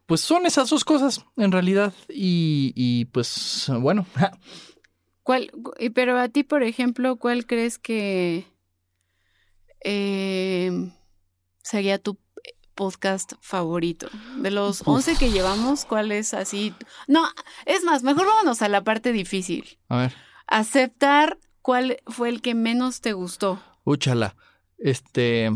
[0.08, 4.06] pues son esas dos cosas en realidad y, y pues bueno.
[5.22, 5.52] ¿Cuál,
[5.94, 8.46] pero a ti, por ejemplo, ¿cuál crees que
[9.84, 10.72] eh,
[11.62, 12.18] sería tu
[12.74, 14.08] podcast favorito?
[14.38, 14.88] De los Uf.
[14.88, 16.72] 11 que llevamos, ¿cuál es así?
[17.06, 17.28] No,
[17.66, 19.78] es más, mejor vámonos a la parte difícil.
[19.90, 20.14] A ver.
[20.46, 23.62] Aceptar cuál fue el que menos te gustó.
[23.84, 24.36] Úchala.
[24.78, 25.50] Este.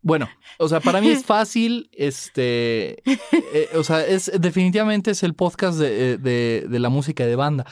[0.00, 5.34] Bueno, o sea, para mí es fácil, este, eh, o sea, es definitivamente es el
[5.34, 7.66] podcast de, de, de la música de banda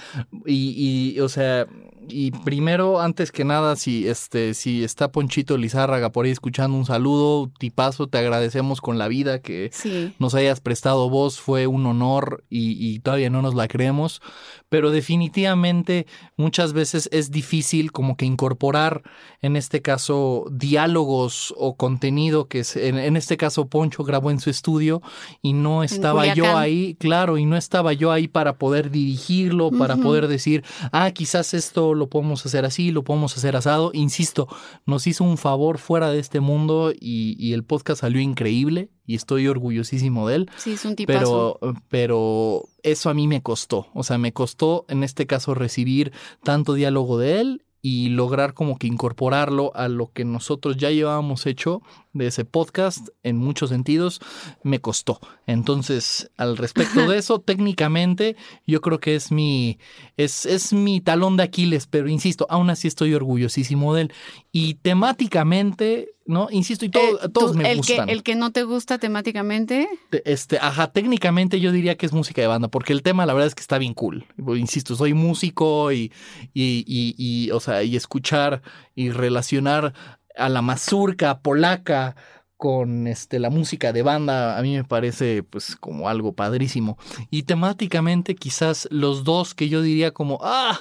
[0.45, 1.67] y, y, o sea,
[2.09, 6.85] y primero, antes que nada, si este, si está Ponchito Lizárraga por ahí escuchando un
[6.85, 10.15] saludo, tipazo, te agradecemos con la vida que sí.
[10.19, 14.21] nos hayas prestado voz, fue un honor y, y, todavía no nos la creemos,
[14.69, 19.03] pero definitivamente muchas veces es difícil como que incorporar,
[19.43, 22.16] en este caso, diálogos o contenido
[22.49, 25.03] que es, en, en este caso Poncho grabó en su estudio
[25.43, 29.95] y no estaba yo ahí, claro, y no estaba yo ahí para poder dirigirlo, para
[29.95, 30.03] uh -huh.
[30.03, 33.91] poder decir, ah, quizás esto lo podemos hacer así, lo podemos hacer asado.
[33.93, 34.49] Insisto,
[34.87, 39.15] nos hizo un favor fuera de este mundo y, y el podcast salió increíble y
[39.15, 40.51] estoy orgullosísimo de él.
[40.57, 41.59] Sí, es un tipazo.
[41.61, 43.87] Pero, pero eso a mí me costó.
[43.95, 48.79] O sea, me costó en este caso recibir tanto diálogo de él y lograr como
[48.79, 51.83] que incorporarlo a lo que nosotros ya llevábamos hecho
[52.17, 54.21] de ese podcast en muchos sentidos,
[54.63, 55.21] me costó.
[55.47, 59.79] Entonces, al respecto de eso, técnicamente yo creo que es mi,
[60.17, 64.13] es, es mi talón de Aquiles, pero insisto, aún así estoy orgullosísimo de él.
[64.53, 66.49] Y temáticamente, ¿no?
[66.51, 68.07] Insisto, y todo, eh, todos tú, me el gustan.
[68.07, 69.89] Que, el que no te gusta temáticamente.
[70.25, 73.49] Este, ajá, técnicamente yo diría que es música de banda, porque el tema la verdad
[73.49, 74.27] es que está bien cool.
[74.57, 76.13] Insisto, soy músico y,
[76.55, 78.63] y, y, y o sea, y escuchar
[78.95, 79.95] y relacionar
[80.37, 82.17] a la mazurca polaca
[82.57, 86.97] con este la música de banda a mí me parece pues como algo padrísimo
[87.31, 90.81] y temáticamente quizás los dos que yo diría como ah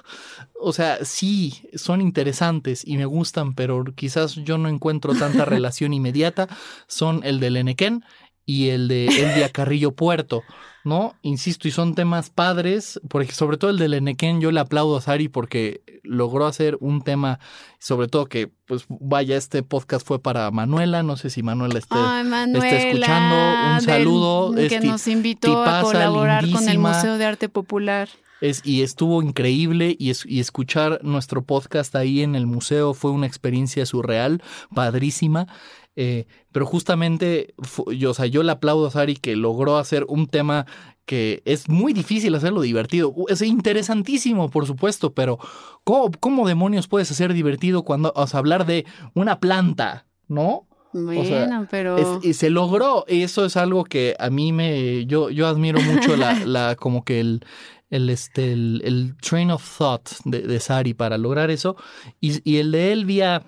[0.61, 5.93] o sea sí son interesantes y me gustan pero quizás yo no encuentro tanta relación
[5.93, 6.47] inmediata
[6.87, 8.05] son el del Enequén
[8.45, 10.43] y el de Elvia Carrillo Puerto.
[10.85, 11.15] ¿No?
[11.23, 15.01] Insisto, y son temas padres, porque sobre todo el del Enequén, yo le aplaudo a
[15.01, 17.39] Sari porque logró hacer un tema,
[17.79, 21.95] sobre todo que, pues vaya, este podcast fue para Manuela, no sé si Manuela esté,
[21.95, 24.53] escuchando, un saludo.
[24.55, 28.07] que nos invitó a colaborar con el Museo de Arte Popular.
[28.41, 33.25] Es, y estuvo increíble y, y, escuchar nuestro podcast ahí en el museo fue una
[33.25, 34.43] experiencia surreal,
[34.73, 35.47] padrísima.
[35.95, 37.53] Eh, pero justamente,
[37.95, 40.65] yo, o sea, yo le aplaudo a Sari que logró hacer un tema
[41.05, 43.13] que es muy difícil hacerlo divertido.
[43.29, 45.37] Es interesantísimo, por supuesto, pero
[45.83, 50.67] ¿cómo, demonios puedes hacer divertido cuando, o sea, hablar de una planta, ¿no?
[50.93, 52.21] Bueno, pero...
[52.23, 53.05] y se logró.
[53.07, 55.05] Y eso es algo que a mí me...
[55.05, 57.45] Yo, yo admiro mucho la, la como que el,
[57.89, 61.75] el, este, el, train of thought de, de, Sari para lograr eso.
[62.21, 63.43] Y, y el de Elvia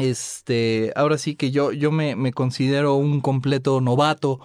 [0.00, 4.40] este, ahora sí que yo, yo me, me considero un completo novato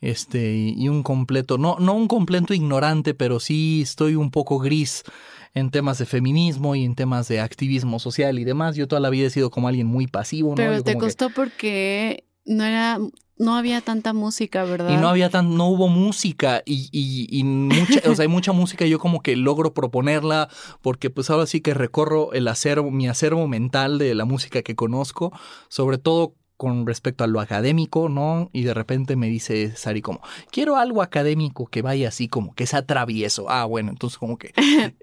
[0.00, 5.04] este, y un completo, no, no un completo ignorante, pero sí estoy un poco gris
[5.52, 8.76] en temas de feminismo y en temas de activismo social y demás.
[8.76, 10.56] Yo toda la vida he sido como alguien muy pasivo, ¿no?
[10.56, 12.98] Pero te costó porque no era
[13.40, 14.90] no había tanta música, ¿verdad?
[14.90, 18.52] Y no había tan, no hubo música y, y, y mucha, o sea, hay mucha
[18.52, 20.50] música y yo como que logro proponerla
[20.82, 24.76] porque pues ahora sí que recorro el acervo, mi acervo mental de la música que
[24.76, 25.32] conozco,
[25.68, 28.50] sobre todo con respecto a lo académico, ¿no?
[28.52, 30.20] Y de repente me dice Sari como,
[30.50, 33.48] quiero algo académico que vaya así como que sea travieso.
[33.48, 34.52] Ah, bueno, entonces como que,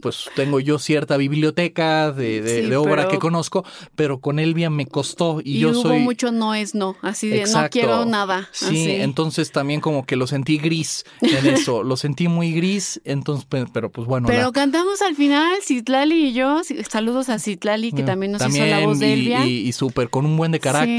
[0.00, 3.64] pues tengo yo cierta biblioteca de, de, obra que conozco,
[3.94, 6.00] pero con Elvia me costó y, yo hubo soy...
[6.00, 8.48] mucho no es no, así de no quiero nada.
[8.50, 13.46] Sí, entonces también como que lo sentí gris en eso, lo sentí muy gris, entonces,
[13.72, 14.26] pero pues bueno.
[14.26, 18.66] Pero cantamos al final, Citlali y yo, saludos a Citlali que mm, también nos hizo
[18.66, 19.46] la voz de Elvia.
[19.46, 20.95] Y, y súper, con un buen de carácter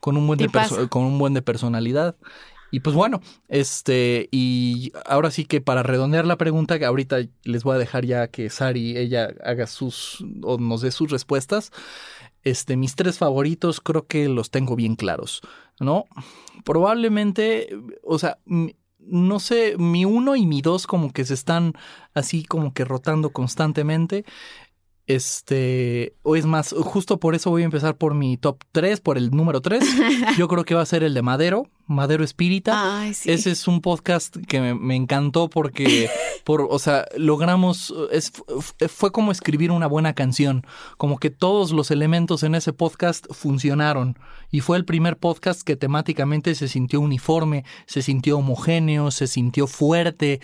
[0.00, 0.48] con un buen de
[0.88, 2.16] con un buen de personalidad.
[2.70, 7.64] Y pues bueno, este, y ahora sí que para redondear la pregunta, que ahorita les
[7.64, 11.72] voy a dejar ya que Sari, ella haga sus, o nos dé sus respuestas.
[12.42, 15.40] Este, mis tres favoritos creo que los tengo bien claros,
[15.80, 16.04] ¿no?
[16.64, 17.70] Probablemente,
[18.02, 18.38] o sea,
[18.98, 21.72] no sé, mi uno y mi dos como que se están
[22.12, 24.24] así como que rotando constantemente.
[25.08, 29.16] Este, o es más, justo por eso voy a empezar por mi top 3, por
[29.16, 29.82] el número 3.
[30.38, 33.08] Yo creo que va a ser el de Madero, Madero Espírita.
[33.08, 36.10] Ese es un podcast que me, encantó porque,
[36.44, 38.30] por, o sea, logramos, es,
[38.88, 40.66] fue como escribir una buena canción,
[40.98, 44.18] como que todos los elementos en ese podcast funcionaron
[44.50, 49.66] y fue el primer podcast que temáticamente se sintió uniforme, se sintió homogéneo, se sintió
[49.66, 50.40] fuerte,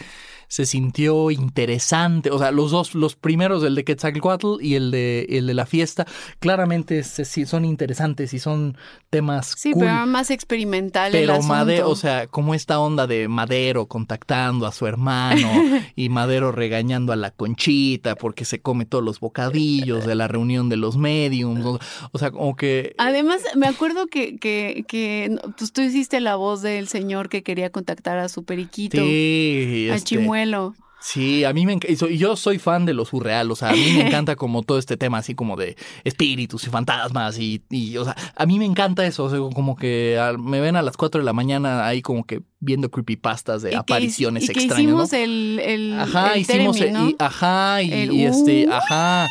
[0.49, 2.31] se sintió interesante.
[2.31, 5.67] O sea, los dos, los primeros, el de Quetzalcoatl y el de, el de la
[5.67, 6.07] fiesta,
[6.39, 8.77] claramente son interesantes y son
[9.11, 9.55] temas.
[9.57, 11.13] Sí, pero más experimental.
[11.13, 15.49] Pero Madero, o sea, como esta onda de Madero contactando a su hermano
[15.97, 20.69] y Madero regañando a la conchita porque se come todos los bocadillos de la reunión
[20.69, 21.65] de los mediums.
[22.13, 22.95] O sea, como que.
[22.99, 27.71] Además, me acuerdo que, que, que pues tú hiciste la voz del señor que quería
[27.71, 28.99] contactar a su periquito.
[28.99, 32.07] Sí, a este, Chimuelo Sí, a mí me encanta.
[32.09, 33.51] Y yo soy fan de lo surreal.
[33.51, 36.71] O sea, a mí me encanta como todo este tema así como de espíritus y
[36.71, 37.39] fantasmas.
[37.39, 37.63] Y,
[37.99, 39.25] o sea, a mí me encanta eso.
[39.25, 42.41] O sea, como que me ven a las 4 de la mañana ahí como que
[42.61, 44.79] viendo creepypastas de apariciones extrañas.
[44.79, 49.27] hicimos el, el, Ajá, hicimos el, y, ajá, y, este, ajá.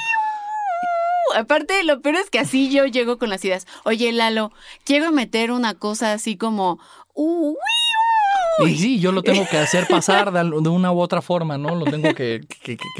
[1.35, 3.65] Aparte, lo peor es que así yo llego con las ideas.
[3.83, 4.51] Oye, Lalo,
[4.83, 6.79] quiero meter una cosa así como.
[7.15, 7.55] Uh,
[8.59, 11.75] y sí, yo lo tengo que hacer pasar de, una u otra forma, ¿no?
[11.75, 12.41] Lo tengo que,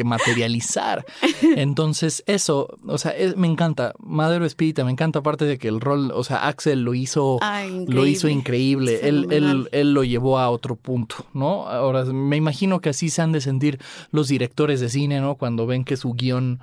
[0.04, 1.06] materializar.
[1.42, 3.94] Entonces, eso, o sea, me encanta.
[4.00, 7.40] Madero Espírita, me encanta, aparte de que el rol, o sea, Axel lo hizo,
[7.88, 9.00] lo hizo increíble.
[9.04, 11.68] Él, él, él, lo llevó a otro punto, ¿no?
[11.68, 13.80] Ahora, me imagino que así se han de sentir
[14.12, 15.36] los directores de cine, ¿no?
[15.36, 16.60] Cuando ven que su guion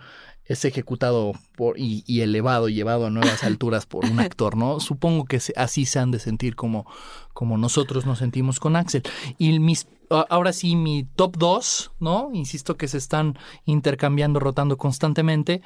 [0.50, 4.80] es ejecutado por, y, elevado y llevado a nuevas alturas por un actor, ¿no?
[4.80, 6.90] Supongo que así se han de sentir como,
[7.32, 9.04] como nosotros nos sentimos con Axel.
[9.38, 12.30] Y mis, ahora sí, mi top 2, ¿no?
[12.34, 15.62] Insisto que se están intercambiando, rotando constantemente,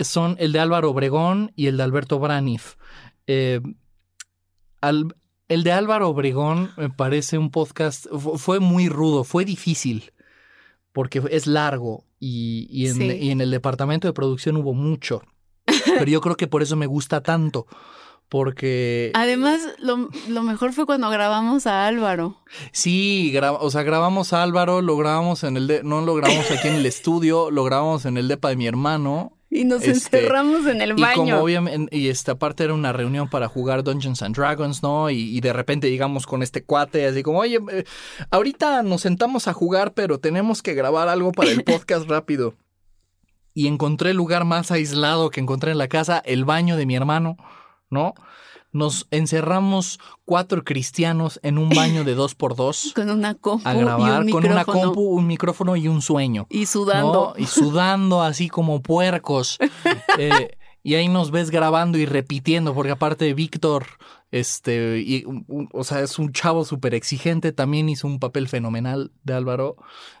[0.00, 2.74] son el de Álvaro Obregón y el de Alberto Braniff.
[3.28, 3.60] Eh,
[4.82, 10.12] el de Álvaro Obregón me parece un podcast, fue muy rudo, fue difícil
[10.94, 12.86] porque es largo y, y,
[13.30, 15.22] en, el departamento de producción hubo mucho.
[15.66, 17.66] Pero yo creo que por eso me gusta tanto.
[18.28, 19.10] Porque.
[19.14, 22.38] Además, lo, lo mejor fue cuando grabamos a Álvaro.
[22.70, 25.66] Sí, o sea, grabamos a Álvaro, lo grabamos en el.
[25.66, 28.68] De no lo grabamos aquí en el estudio, lo grabamos en el depa de mi
[28.68, 29.36] hermano.
[29.54, 31.12] Y nos este, encerramos en el baño.
[31.12, 35.10] Y como obviamente, y esta parte era una reunión para jugar Dungeons and Dragons, ¿no?
[35.10, 37.84] Y, de repente llegamos con este cuate, así como, oye, eh,
[38.32, 42.56] ahorita nos sentamos a jugar, pero tenemos que grabar algo para el podcast rápido.
[43.54, 46.96] Y encontré el lugar más aislado que encontré en la casa, el baño de mi
[46.96, 47.36] hermano,
[47.90, 48.14] ¿no?
[48.74, 52.92] Nos encerramos cuatro cristianos en un baño de dos por dos.
[52.94, 53.66] con una compu.
[53.66, 56.46] A grabar, con una compu, un micrófono y un sueño.
[56.50, 57.34] Y sudando.
[57.38, 59.58] Y sudando así como puercos.
[60.18, 63.86] Eh, y ahí nos ves grabando y repitiendo, porque aparte de Víctor,
[64.30, 65.24] este, y,
[65.72, 69.76] o sea, es un chavo súper exigente, también hizo un papel fenomenal de Álvaro.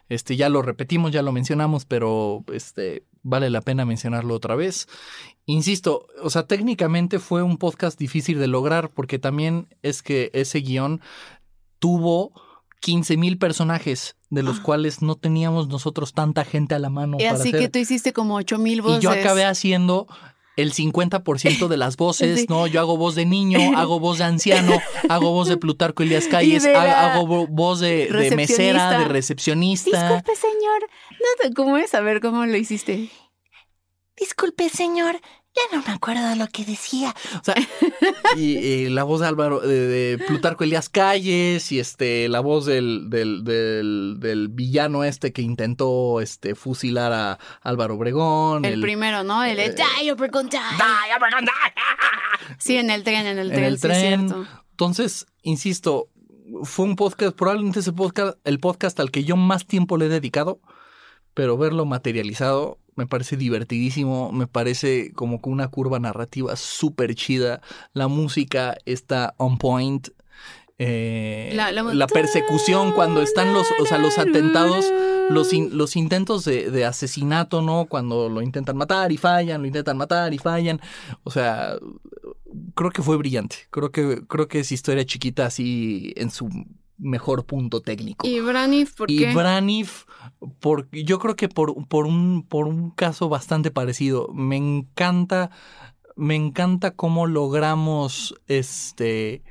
[0.08, 4.86] Este, ya lo repetimos, ya lo mencionamos, pero este, vale la pena mencionarlo otra vez.
[5.46, 10.60] Insisto, o sea, técnicamente fue un podcast difícil de lograr porque también es que ese
[10.60, 11.00] guion
[11.80, 12.32] tuvo
[12.80, 14.62] 15 mil personajes, de los ah.
[14.62, 17.16] cuales no teníamos nosotros tanta gente a la mano.
[17.18, 19.00] Y así que tú hiciste como 8 mil voces.
[19.00, 20.06] Y yo acabé haciendo
[20.56, 22.66] el 50% de las voces, ¿no?
[22.66, 24.78] Yo hago voz de niño, hago voz de anciano,
[25.08, 29.90] hago voz de Plutarco Elías Calles, hago voz de, de, mesera, de recepcionista.
[29.90, 30.88] Disculpe, señor.
[31.10, 31.94] No, ¿Cómo es?
[31.94, 33.10] A ver, ¿cómo lo hiciste?
[34.16, 35.20] Disculpe, señor.
[35.54, 37.14] Ya no me acuerdo de lo que decía.
[37.40, 37.54] O sea,
[38.36, 43.44] y, la voz de Álvaro, de, Plutarco Elías Calles, y este, la voz del, del,
[43.44, 48.64] del, villano este que intentó este, fusilar a Álvaro Obregón.
[48.64, 49.44] El, primero, ¿no?
[49.44, 50.58] El de eh, Die Obregón Die.
[52.58, 53.60] Sí, en el tren, en el tren.
[53.60, 54.00] En el tren.
[54.00, 54.46] cierto.
[54.72, 56.08] Entonces, insisto,
[56.64, 60.08] fue un podcast, probablemente ese podcast, el podcast al que yo más tiempo le he
[60.08, 60.60] dedicado,
[61.32, 67.60] pero verlo materializado me parece divertidísimo, me parece como con una curva narrativa súper chida,
[67.92, 70.08] la música está on point,
[70.78, 74.84] eh, la, persecución cuando están los, o sea, los atentados,
[75.30, 77.86] los, los intentos de, de, asesinato, ¿no?
[77.86, 80.80] Cuando lo intentan matar y fallan, lo intentan matar y fallan,
[81.22, 81.76] o sea,
[82.74, 86.48] creo que fue brillante, creo que, creo que es historia chiquita así en su
[86.98, 88.26] mejor punto técnico.
[88.26, 89.14] ¿Y Branif por qué?
[89.30, 90.04] Y Branif,
[90.60, 94.28] por, yo creo que por, por, un, por un caso bastante parecido.
[94.32, 95.50] Me encanta,
[96.16, 99.42] me encanta cómo logramos este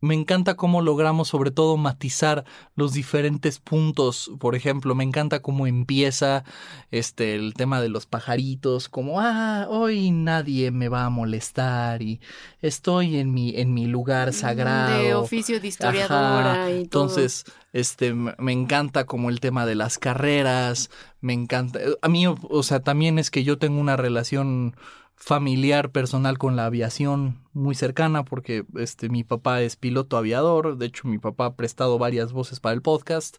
[0.00, 2.44] me encanta cómo logramos sobre todo matizar
[2.74, 4.30] los diferentes puntos.
[4.38, 6.44] Por ejemplo, me encanta cómo empieza
[6.90, 12.20] este el tema de los pajaritos, como ah, hoy nadie me va a molestar y
[12.60, 15.02] estoy en mi en mi lugar sagrado.
[15.02, 17.04] De oficio de historiadora y todo.
[17.04, 20.90] Entonces, este me encanta como el tema de las carreras,
[21.20, 21.80] me encanta.
[22.02, 24.76] A mí, o sea, también es que yo tengo una relación
[25.16, 30.86] familiar personal con la aviación muy cercana porque este mi papá es piloto aviador, de
[30.86, 33.38] hecho mi papá ha prestado varias voces para el podcast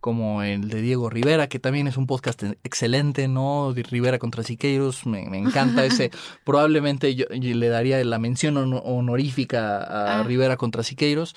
[0.00, 3.72] como el de Diego Rivera, que también es un podcast excelente, ¿no?
[3.72, 6.10] De Rivera contra Siqueiros, me, encanta ese.
[6.44, 10.22] Probablemente yo, le daría la mención honorífica a ah.
[10.22, 11.34] Rivera contra Siqueiros.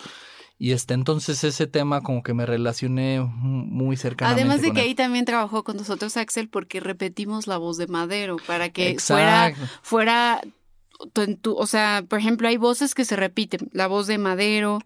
[0.62, 4.44] Y este, entonces ese tema como que me relacioné muy cercanamente.
[4.44, 8.38] Además de que ahí también trabajó con nosotros Axel porque repetimos la voz de Madero
[8.46, 10.40] para que fuera, fuera
[11.56, 13.72] o sea, por ejemplo, hay voces que se repiten.
[13.74, 14.78] La voz de Madero,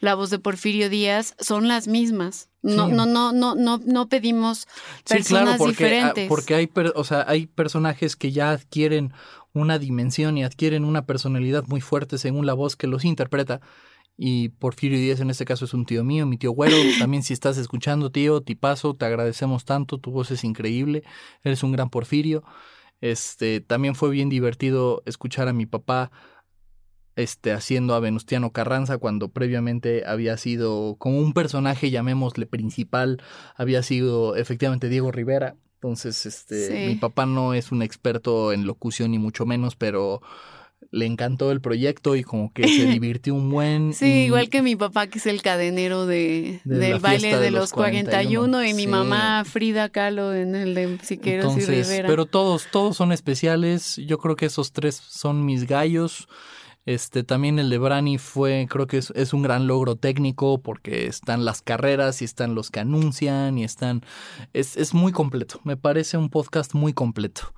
[0.00, 2.48] la voz de Porfirio Díaz, son las mismas.
[2.62, 4.66] No, no, no, no, no, no pedimos
[5.08, 6.28] personas sí, claro, porque, diferentes.
[6.28, 9.12] Porque hay, o sea, hay personajes que ya adquieren
[9.52, 13.60] una dimensión y adquieren una personalidad muy fuerte según la voz que los interpreta.
[14.22, 16.76] Y Porfirio Díaz en este caso es un tío mío, mi tío Güero.
[16.98, 21.04] También si estás escuchando, tío, tipazo, te agradecemos tanto, tu voz es increíble,
[21.42, 22.44] eres un gran Porfirio.
[23.00, 26.10] Este, también fue bien divertido escuchar a mi papá
[27.16, 33.22] este, haciendo a Venustiano Carranza cuando previamente había sido como un personaje, llamémosle principal,
[33.56, 35.56] había sido efectivamente Diego Rivera.
[35.76, 40.20] Entonces, este, mi papá no es un experto en locución ni mucho menos, pero
[40.92, 43.92] le encantó el proyecto y como que se divirtió un buen.
[43.92, 48.64] Sí, igual que mi papá que es el cadenero de, del baile de, los 41,
[48.64, 52.08] y mi mamá Frida Kahlo en el de Siqueros y Rivera.
[52.08, 53.96] Pero todos, todos son especiales.
[53.96, 56.28] Yo creo que esos tres son mis gallos.
[56.86, 61.06] Este, también el de Brani fue, creo que es, es, un gran logro técnico porque
[61.06, 64.00] están las carreras y están los que anuncian y están,
[64.54, 67.54] es, es muy completo, me parece un podcast muy completo.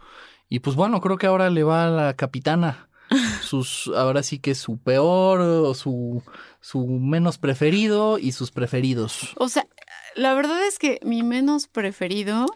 [0.49, 2.91] Y pues bueno, creo que ahora le va a la capitana
[3.43, 6.23] sus, ahora sí que su peor o su,
[6.61, 9.33] su menos preferido y sus preferidos.
[9.37, 9.67] O sea,
[10.15, 12.47] la verdad es que mi menos preferido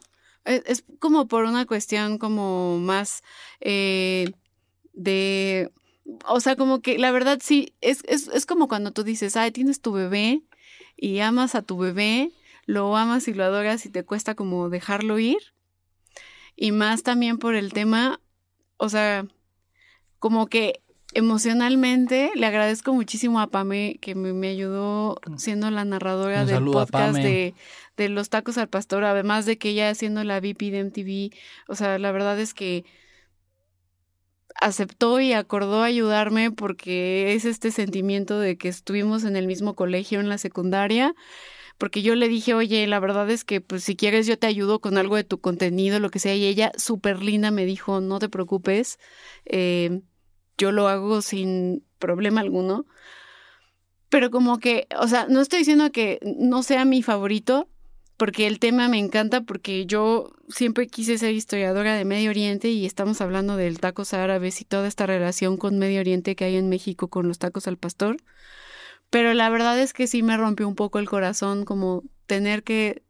[0.45, 3.23] es, como por una cuestión como más
[3.61, 4.33] eh,
[4.93, 5.73] de,
[6.27, 9.51] o sea, como que la verdad sí, es, es, es como cuando tú dices, ay,
[9.51, 10.43] tienes tu bebé
[10.97, 12.31] y amas a tu bebé,
[12.65, 15.39] lo amas y lo adoras y te cuesta como dejarlo ir.
[16.55, 18.19] Y más también por el tema
[18.77, 19.27] o sea,
[20.19, 20.81] como que
[21.15, 26.65] emocionalmente le agradezco muchísimo a Pame que me, me ayudó siendo la narradora Un del
[26.65, 27.55] podcast de,
[27.97, 31.37] de Los Tacos al Pastor, además de que ella siendo la VP de MTV,
[31.69, 32.85] o sea, la verdad es que
[34.61, 40.21] aceptó y acordó ayudarme porque es este sentimiento de que estuvimos en el mismo colegio
[40.21, 41.15] en la secundaria
[41.79, 44.81] porque yo le dije, oye, la verdad es que pues si quieres yo te ayudo
[44.81, 48.19] con algo de tu contenido, lo que sea, y ella súper linda me dijo, no
[48.19, 48.99] te preocupes,
[49.45, 50.01] eh,
[50.59, 52.87] yo lo hago sin problema alguno.
[54.09, 57.69] Pero como que, o sea, no estoy diciendo que no sea mi favorito,
[58.17, 62.87] porque el tema me encanta, porque yo siempre quise ser historiadora de Medio Oriente y
[62.87, 66.69] estamos hablando del tacos árabes y toda esta relación con Medio Oriente que hay en
[66.71, 68.17] México con los tacos al pastor.
[69.11, 73.03] Pero la verdad es que sí me rompió un poco el corazón, como tener que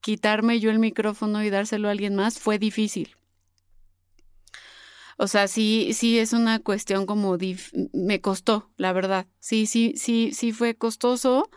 [0.00, 3.14] quitarme yo el micrófono y dárselo a alguien más fue difícil.
[5.18, 9.26] O sea, sí, sí es una cuestión como dif- me costó, la verdad.
[9.38, 11.48] Sí, sí, sí, sí fue costoso.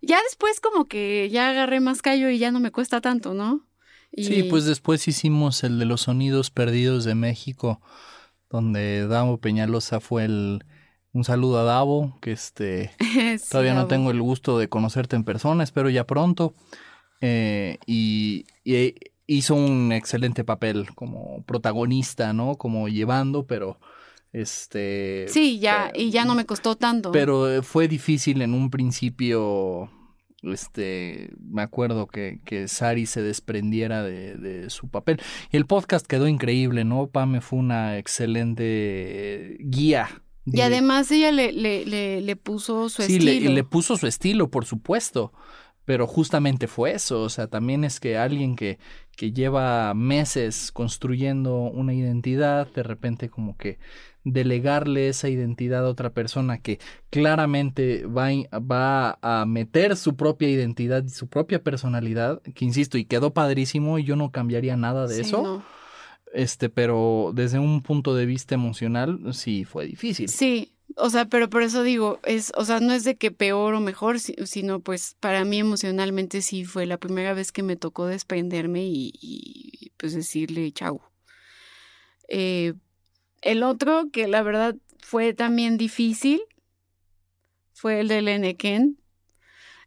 [0.00, 3.66] Ya después como que ya agarré más callo y ya no me cuesta tanto, ¿no?
[4.12, 7.80] Y- Sí, pues después hicimos el de los sonidos perdidos de México,
[8.48, 10.64] donde Davo Peñalosa fue el...
[11.14, 12.90] Un saludo a Davo, que este...
[13.38, 16.54] Sí, Todavía no tengo el gusto de conocerte en persona, espero ya pronto.
[17.20, 18.94] Eh, y, y
[19.26, 22.56] hizo un excelente papel como protagonista, ¿no?
[22.56, 23.78] Como llevando, pero
[24.32, 25.26] este...
[25.28, 27.12] Sí, ya, pero- y ya no me costó tanto.
[27.12, 29.90] Pero eh, fue difícil en un principio,
[30.42, 35.20] este, me acuerdo que, que Sari se desprendiera de, de su papel.
[35.52, 37.06] Y el podcast quedó increíble, ¿no?
[37.08, 39.56] Pame fue una excelente eh,
[40.46, 43.52] Y de- además ella le, le, le, le puso su sí, le, estilo.
[43.52, 45.32] le puso su estilo, por supuesto.
[45.84, 48.78] Pero justamente fue eso, o sea, también es que alguien que,
[49.16, 53.80] que lleva meses construyendo una identidad, de repente como que
[54.22, 56.78] delegarle esa identidad a otra persona que
[57.10, 62.96] claramente va, a- va a meter su propia identidad y su propia personalidad, que insisto,
[62.96, 65.62] y quedó padrísimo y yo no cambiaría nada de Sí, eso, no.
[66.32, 70.28] Este, pero desde un punto de vista emocional sí fue difícil.
[70.28, 73.74] Sí, o sea, pero por eso digo, es, o sea, no es de que peor
[73.74, 77.76] o mejor, si- sino pues para mí emocionalmente sí fue la primera vez que me
[77.76, 81.00] tocó desprenderme y, y, pues decirle chau.
[82.28, 82.74] Eh,
[83.42, 86.40] el otro que la verdad fue también difícil
[87.74, 88.98] fue el del Enequén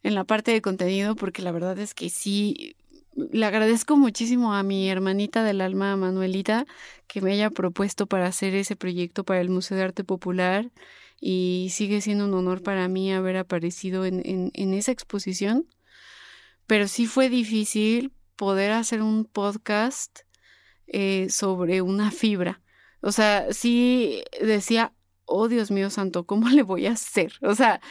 [0.03, 2.75] en la parte de contenido, porque la verdad es que sí,
[3.15, 6.65] le agradezco muchísimo a mi hermanita del alma, Manuelita,
[7.07, 10.71] que me haya propuesto para hacer ese proyecto para el Museo de Arte Popular
[11.19, 15.67] y sigue siendo un honor para mí haber aparecido en, en, en esa exposición.
[16.67, 20.21] Pero sí fue difícil poder hacer un podcast
[20.87, 22.61] eh, sobre una fibra.
[23.01, 24.93] O sea, sí decía,
[25.25, 27.33] oh Dios mío santo, ¿cómo le voy a hacer?
[27.41, 27.81] O sea,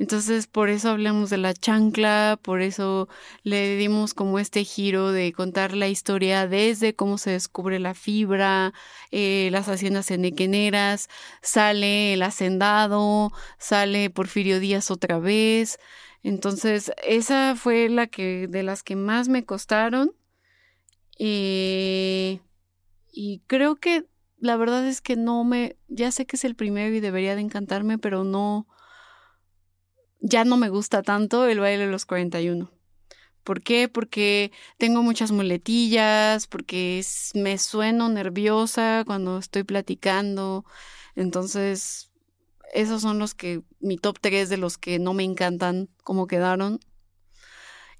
[0.00, 3.06] entonces por eso hablamos de la chancla, por eso
[3.42, 8.72] le dimos como este giro de contar la historia desde cómo se descubre la fibra,
[9.10, 11.10] eh, las haciendas enequeneras,
[11.42, 15.78] sale el hacendado, sale Porfirio Díaz otra vez.
[16.22, 20.12] Entonces, esa fue la que de las que más me costaron.
[21.18, 22.40] Eh,
[23.12, 24.06] y creo que
[24.38, 27.42] la verdad es que no me, ya sé que es el primero y debería de
[27.42, 28.66] encantarme, pero no,
[30.20, 32.70] ya no me gusta tanto el baile de los 41.
[33.44, 33.88] ¿Por qué?
[33.88, 37.02] Porque tengo muchas muletillas, porque
[37.34, 40.64] me sueno nerviosa cuando estoy platicando.
[41.16, 42.10] Entonces,
[42.72, 46.80] esos son los que, mi top 3 de los que no me encantan cómo quedaron.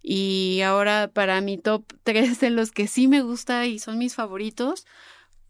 [0.03, 4.15] Y ahora para mi top 3 de los que sí me gusta y son mis
[4.15, 4.87] favoritos,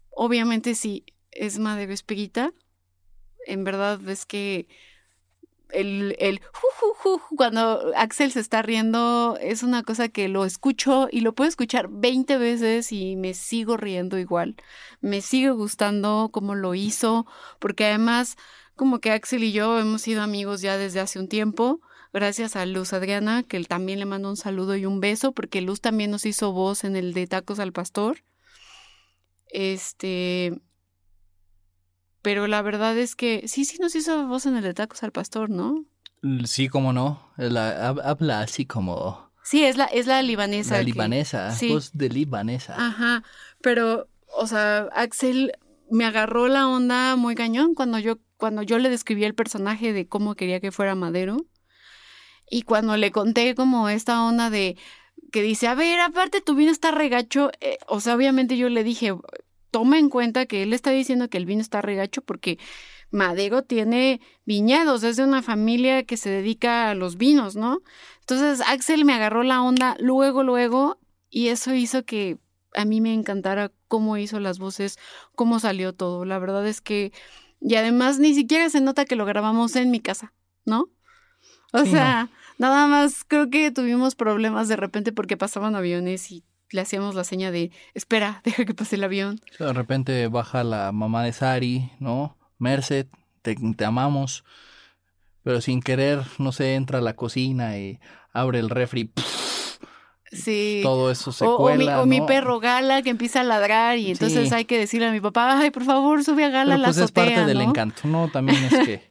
[0.09, 2.53] obviamente sí, es Madero Espirita.
[3.45, 4.67] En verdad es que
[5.73, 6.41] el, el
[7.35, 11.87] cuando Axel se está riendo es una cosa que lo escucho y lo puedo escuchar
[11.89, 14.55] 20 veces y me sigo riendo igual.
[15.01, 17.25] Me sigue gustando cómo lo hizo,
[17.59, 18.37] porque además
[18.75, 21.81] como que Axel y yo hemos sido amigos ya desde hace un tiempo,
[22.13, 25.81] gracias a Luz Adriana, que también le mando un saludo y un beso, porque Luz
[25.81, 28.23] también nos hizo voz en el de Tacos al Pastor.
[29.47, 30.61] Este,
[32.21, 35.11] pero la verdad es que sí, sí nos hizo voz en el de Tacos al
[35.11, 35.85] Pastor, ¿no?
[36.45, 40.75] Sí, como no, la, hab- habla así como Sí, es la, es la libanesa.
[40.75, 41.69] la que- libanesa, sí.
[41.69, 42.75] voz de libanesa.
[42.77, 43.23] Ajá,
[43.61, 44.07] pero,
[44.37, 45.51] o sea, Axel
[45.89, 50.07] me agarró la onda muy cañón cuando yo, cuando yo le describí el personaje de
[50.07, 51.37] cómo quería que fuera Madero.
[52.49, 54.77] Y cuando le conté como esta onda de
[55.31, 58.83] que dice, a ver, aparte tu vino está regacho, eh, o sea, obviamente yo le
[58.83, 59.13] dije,
[59.71, 62.59] toma en cuenta que él está diciendo que el vino está regacho porque
[63.09, 67.81] Madero tiene viñedos, es de una familia que se dedica a los vinos, ¿no?
[68.21, 70.99] Entonces Axel me agarró la onda luego, luego,
[71.29, 72.37] y eso hizo que
[72.73, 74.97] a mí me encantara cómo hizo las voces,
[75.35, 76.23] cómo salió todo.
[76.23, 77.11] La verdad es que,
[77.59, 80.33] y además ni siquiera se nota que lo grabamos en mi casa,
[80.65, 80.89] ¿no?
[81.73, 86.81] O sea, nada más creo que tuvimos problemas de repente porque pasaban aviones y le
[86.81, 89.39] hacíamos la seña de espera, deja que pase el avión.
[89.59, 92.37] De repente baja la mamá de Sari, ¿no?
[92.57, 93.07] Merced,
[93.41, 94.43] te, te amamos.
[95.43, 97.99] Pero sin querer, no sé, entra a la cocina y
[98.31, 99.11] abre el refri.
[100.31, 100.79] Sí.
[100.81, 102.25] Todo eso se o, cuela, o, mi, o mi ¿no?
[102.25, 104.55] perro Gala que empieza a ladrar y entonces Sí.
[104.55, 106.97] hay que decirle a mi papá, ay, por favor, sube a Gala a la pues
[106.99, 108.29] es parte del encanto, ¿no?
[108.29, 109.10] También es que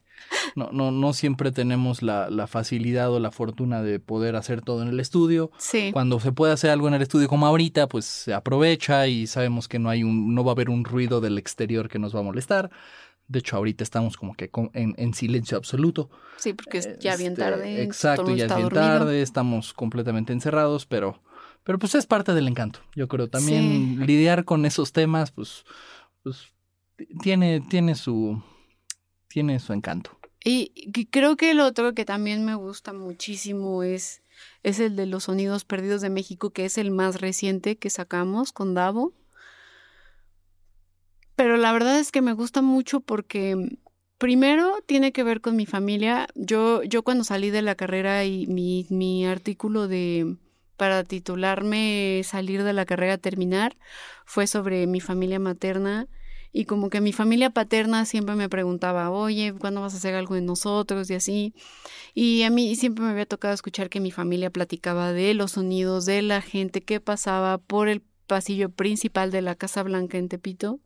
[0.55, 4.81] no, no, no siempre tenemos la, la facilidad o la fortuna de poder hacer todo
[4.81, 5.51] en el estudio.
[5.57, 5.91] Sí.
[5.91, 9.67] Cuando se puede hacer algo en el estudio como ahorita, pues se aprovecha y sabemos
[9.67, 12.19] que no hay un, no va a haber un ruido del exterior que nos va
[12.19, 12.71] a molestar.
[13.27, 16.09] De hecho, ahorita estamos como que en, en silencio absoluto.
[16.37, 17.81] Sí, porque es ya bien Este, tarde.
[17.83, 18.69] Exacto, ya es bien dormido.
[18.83, 21.21] tarde, estamos completamente encerrados, pero,
[21.63, 22.81] pero pues es parte del encanto.
[22.93, 25.63] Yo creo también lidiar con esos temas, pues,
[26.23, 26.47] pues
[27.21, 28.41] tiene, tiene su,
[29.29, 30.11] tiene su encanto.
[30.43, 34.23] Y creo que el otro que también me gusta muchísimo es,
[34.63, 38.51] es el de los sonidos perdidos de México, que es el más reciente que sacamos
[38.51, 39.13] con Davo.
[41.35, 43.77] Pero la verdad es que me gusta mucho porque
[44.17, 46.27] primero tiene que ver con mi familia.
[46.35, 50.37] Yo, yo cuando salí de la carrera y mi, mi artículo de
[50.77, 53.77] para titularme Salir de la carrera terminar
[54.25, 56.07] fue sobre mi familia materna
[56.53, 60.35] y como que mi familia paterna siempre me preguntaba, oye, ¿cuándo vas a hacer algo
[60.35, 61.09] de nosotros?
[61.09, 61.53] Y así.
[62.13, 66.05] Y a mí siempre me había tocado escuchar que mi familia platicaba de los sonidos,
[66.05, 70.81] de la gente que pasaba por el pasillo principal de la Casa Blanca en Tepito.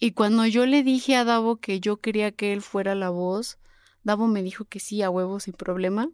[0.00, 3.58] Y cuando yo le dije a Davo que yo quería que él fuera la voz,
[4.02, 6.10] Davo me dijo que sí, a huevo, sin problema.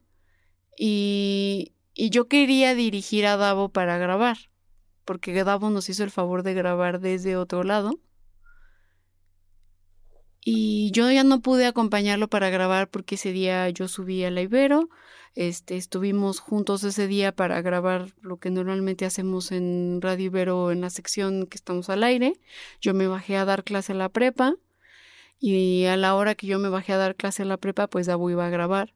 [0.77, 4.52] Y, y yo quería dirigir a Davo para grabar
[5.05, 7.99] porque Davo nos hizo el favor de grabar desde otro lado.
[10.45, 14.43] Y yo ya no pude acompañarlo para grabar porque ese día yo subí a la
[14.43, 14.89] Ibero.
[15.35, 20.81] Este, estuvimos juntos ese día para grabar lo que normalmente hacemos en Radio Ibero en
[20.81, 22.35] la sección que estamos al aire.
[22.81, 24.57] Yo me bajé a dar clase a la prepa
[25.39, 28.07] y a la hora que yo me bajé a dar clase a la prepa, pues
[28.07, 28.95] Davo iba a grabar.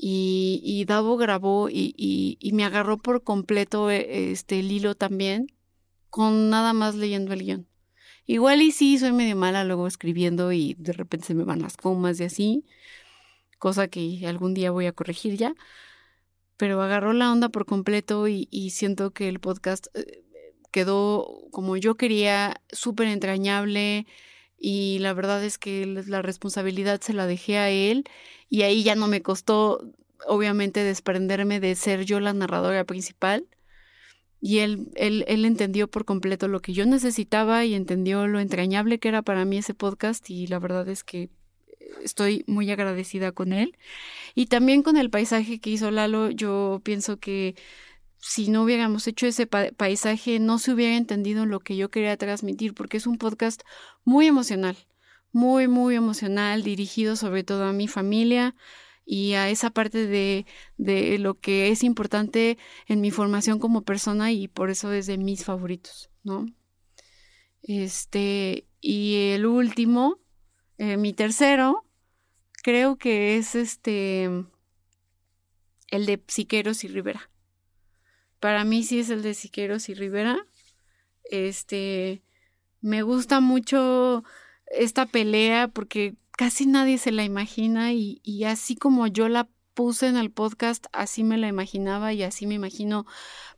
[0.00, 5.48] Y, y Davo grabó y, me agarró por completo eh, este el hilo también,
[6.08, 7.66] con nada más leyendo el guion.
[8.24, 11.76] Igual y sí, soy medio mala luego escribiendo y de repente se me van las
[11.76, 12.64] comas y así,
[13.58, 15.54] cosa que algún día voy a corregir ya,
[16.56, 20.22] pero agarró la onda por completo y, y siento que el podcast eh,
[20.70, 24.06] quedó como yo quería, súper entrañable
[24.58, 28.04] y la verdad es que la responsabilidad se la dejé a él
[28.48, 29.82] y ahí ya no me costó
[30.26, 33.46] obviamente desprenderme de ser yo la narradora principal
[34.40, 38.98] y él, él, él entendió por completo lo que yo necesitaba y entendió lo entrañable
[38.98, 41.30] que era para mí ese podcast y la verdad es que
[42.02, 43.76] estoy muy agradecida con él.
[44.34, 47.54] Y también con el paisaje que hizo Lalo yo pienso que
[48.20, 52.16] si no hubiéramos hecho ese pa paisaje no se hubiera entendido lo que yo quería
[52.16, 53.62] transmitir porque es un podcast
[54.04, 54.76] muy emocional
[55.32, 58.54] muy, muy emocional, dirigido sobre todo a mi familia
[59.04, 60.46] y a esa parte de,
[61.18, 65.44] lo que es importante en mi formación como persona y por eso es de mis
[65.44, 66.46] favoritos, ¿no?
[67.62, 70.18] Este, y el último,
[70.78, 71.84] eh, mi tercero,
[72.62, 74.24] creo que es este,
[75.88, 77.30] el de Siqueros y Rivera.
[78.40, 80.38] Para mí sí es el de Siqueros y Rivera.
[81.24, 82.22] Este,
[82.80, 84.24] me gusta mucho
[84.66, 90.08] esta pelea porque casi nadie se la imagina y, y, así como yo la puse
[90.08, 93.06] en el podcast, así me la imaginaba y así me imagino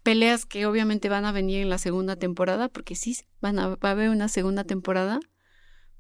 [0.03, 3.89] peleas que obviamente van a venir en la segunda temporada, porque sí, van a, va
[3.89, 5.21] a haber una segunda temporada,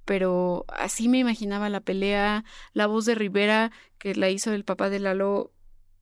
[0.04, 4.90] pero así me imaginaba la pelea, la voz de Rivera que la hizo el papá
[4.90, 5.52] de Lalo,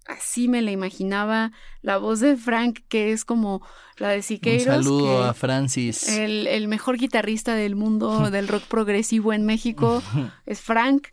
[0.08, 1.52] así me la imaginaba,
[1.82, 3.62] la voz de Frank que es como
[3.98, 4.66] la de Siqueiros.
[4.66, 6.08] Un saludo que a Francis.
[6.08, 10.02] El, el, mejor guitarrista del mundo del rock progresivo en México
[10.46, 11.08] es Frank.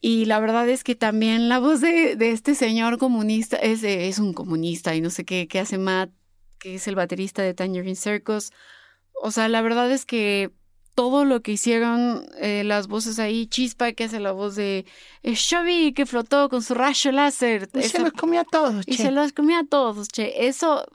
[0.00, 4.18] Y la verdad es que también la voz de, de este señor comunista es, es,
[4.18, 6.10] un comunista y no sé qué, qué hace Matt,
[6.58, 8.50] que es el baterista de Tangerine Circus.
[9.14, 10.50] O sea, la verdad es que
[10.94, 14.86] todo lo que hicieron eh, las voces ahí, Chispa que hace la voz de
[15.22, 17.68] eh, Shovy que flotó con su rayo láser.
[17.74, 19.02] Y se los comió a todos, y che.
[19.02, 20.46] se los comía a todos, che.
[20.46, 20.86] Eso,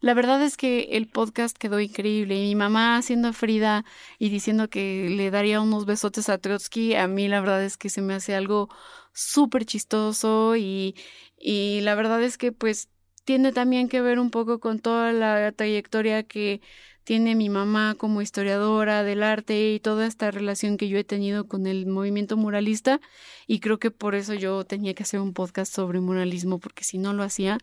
[0.00, 2.36] la verdad es que el podcast quedó increíble.
[2.36, 3.84] Y mi mamá haciendo Frida
[4.18, 7.88] y diciendo que le daría unos besotes a Trotsky, a mí la verdad es que
[7.88, 8.68] se me hace algo
[9.12, 10.94] súper chistoso y,
[11.36, 12.88] y la verdad es que pues
[13.24, 16.62] tiene también que ver un poco con toda la trayectoria que
[17.08, 21.48] tiene mi mamá como historiadora del arte y toda esta relación que yo he tenido
[21.48, 23.00] con el movimiento muralista
[23.46, 26.98] y creo que por eso yo tenía que hacer un podcast sobre muralismo porque si
[26.98, 27.56] no lo hacía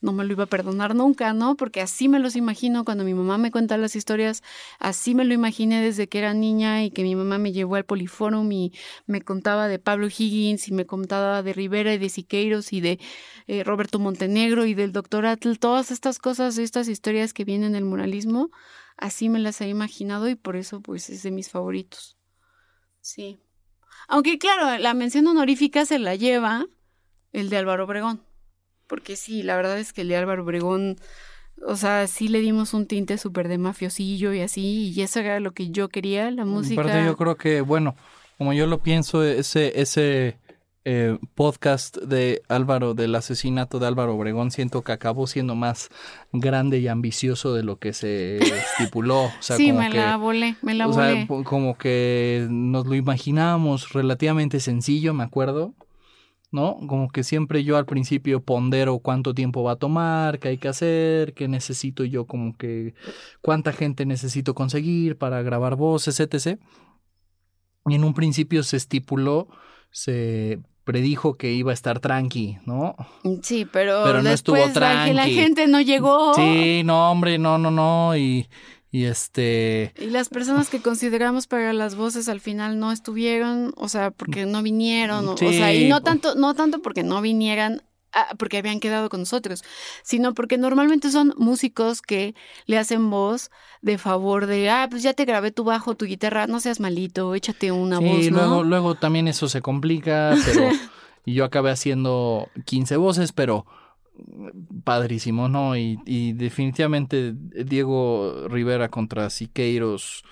[0.00, 1.56] no me lo iba a perdonar nunca, ¿no?
[1.56, 4.42] Porque así me los imagino cuando mi mamá me cuenta las historias,
[4.78, 7.84] así me lo imaginé desde que era niña y que mi mamá me llevó al
[7.84, 8.72] Poliforum y
[9.06, 12.98] me contaba de Pablo Higgins y me contaba de Rivera y de Siqueiros y de
[13.46, 17.84] eh, Roberto Montenegro y del doctor Atl, todas estas cosas, estas historias que vienen del
[17.84, 18.50] muralismo,
[18.98, 22.18] así me las he imaginado y por eso pues es de mis favoritos.
[23.00, 23.38] Sí.
[24.08, 26.66] Aunque claro, la mención honorífica se la lleva
[27.32, 28.22] el de Álvaro Obregón.
[28.86, 30.96] Porque sí, la verdad es que el de Álvaro Obregón,
[31.66, 35.40] o sea, sí le dimos un tinte súper de mafiosillo y así, y eso era
[35.40, 36.80] lo que yo quería, la música.
[36.80, 37.96] Aparte yo creo que, bueno,
[38.38, 40.38] como yo lo pienso, ese, ese
[40.90, 45.90] eh, podcast de Álvaro, del asesinato de Álvaro Obregón, siento que acabó siendo más
[46.32, 49.24] grande y ambicioso de lo que se estipuló.
[49.24, 51.26] O sea, sí, como me que, la volé, me la o volé.
[51.44, 55.74] como que nos lo imaginábamos relativamente sencillo, me acuerdo.
[56.50, 56.78] ¿No?
[56.88, 60.68] Como que siempre yo al principio pondero cuánto tiempo va a tomar, qué hay que
[60.68, 62.94] hacer, qué necesito yo como que
[63.42, 66.58] cuánta gente necesito conseguir para grabar voces, etc.
[67.84, 69.48] Y en un principio se estipuló,
[69.90, 72.96] se predijo que iba a estar tranqui, ¿no?
[73.42, 75.34] Sí, pero, Pero no estuvo después la, la tranqui.
[75.34, 76.32] gente no llegó.
[76.32, 78.16] Sí, no, hombre, no, no, no.
[78.16, 78.48] Y,
[78.90, 79.92] y este.
[80.00, 84.46] Y las personas que consideramos para las voces al final no estuvieron, o sea, porque
[84.46, 87.82] no vinieron, o, o sea, y Sí, no po- tanto, no tanto porque no vinieran,
[88.38, 89.62] porque habían quedado con nosotros,
[90.02, 92.34] sino porque normalmente son músicos que
[92.66, 93.50] le hacen voz
[93.82, 97.34] de favor de, ah, pues ya te grabé tu bajo, tu guitarra, no seas malito,
[97.34, 98.36] échate una sí, voz, ¿no?
[98.38, 100.70] luego, luego también eso se complica, pero.
[101.24, 103.66] y yo acabé haciendo 15 voces, pero.
[104.82, 105.76] Padrísimo, ¿no?
[105.76, 110.24] Y, y definitivamente Diego Rivera contra Siqueiros.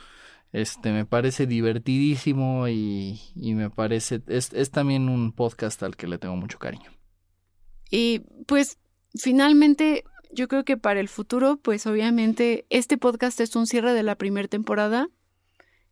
[0.52, 6.08] Este, me parece divertidísimo y, y me parece, es, es también un podcast al que
[6.08, 6.95] le tengo mucho cariño.
[7.90, 8.78] Y pues
[9.14, 14.02] finalmente yo creo que para el futuro, pues obviamente este podcast es un cierre de
[14.02, 15.08] la primera temporada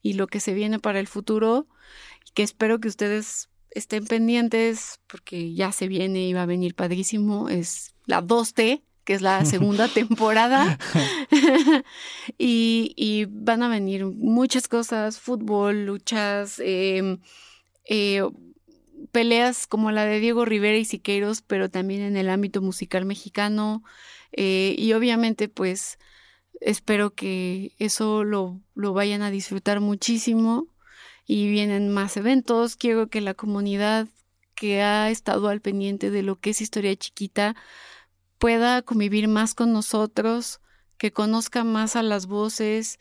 [0.02, 1.66] y lo que se viene para el futuro,
[2.34, 7.48] que espero que ustedes estén pendientes porque ya se viene y va a venir padrísimo,
[7.48, 10.78] es la 2T, que es la segunda temporada.
[12.38, 17.18] y, y van a venir muchas cosas, fútbol, luchas, eh,
[17.86, 18.22] eh,
[19.14, 23.84] peleas como la de Diego Rivera y Siqueiros, pero también en el ámbito musical mexicano.
[24.32, 25.98] eh, y obviamente, pues,
[26.60, 30.66] espero que eso lo, lo vayan a disfrutar muchísimo.
[31.26, 32.76] Y vienen más eventos.
[32.76, 34.08] Quiero que la comunidad
[34.56, 37.54] que ha estado al pendiente de lo que es historia chiquita
[38.38, 40.60] pueda convivir más con nosotros,
[40.98, 42.98] que conozca más a las voces,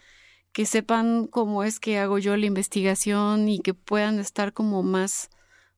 [0.54, 5.30] que sepan cómo es que hago yo la investigación y que puedan estar como más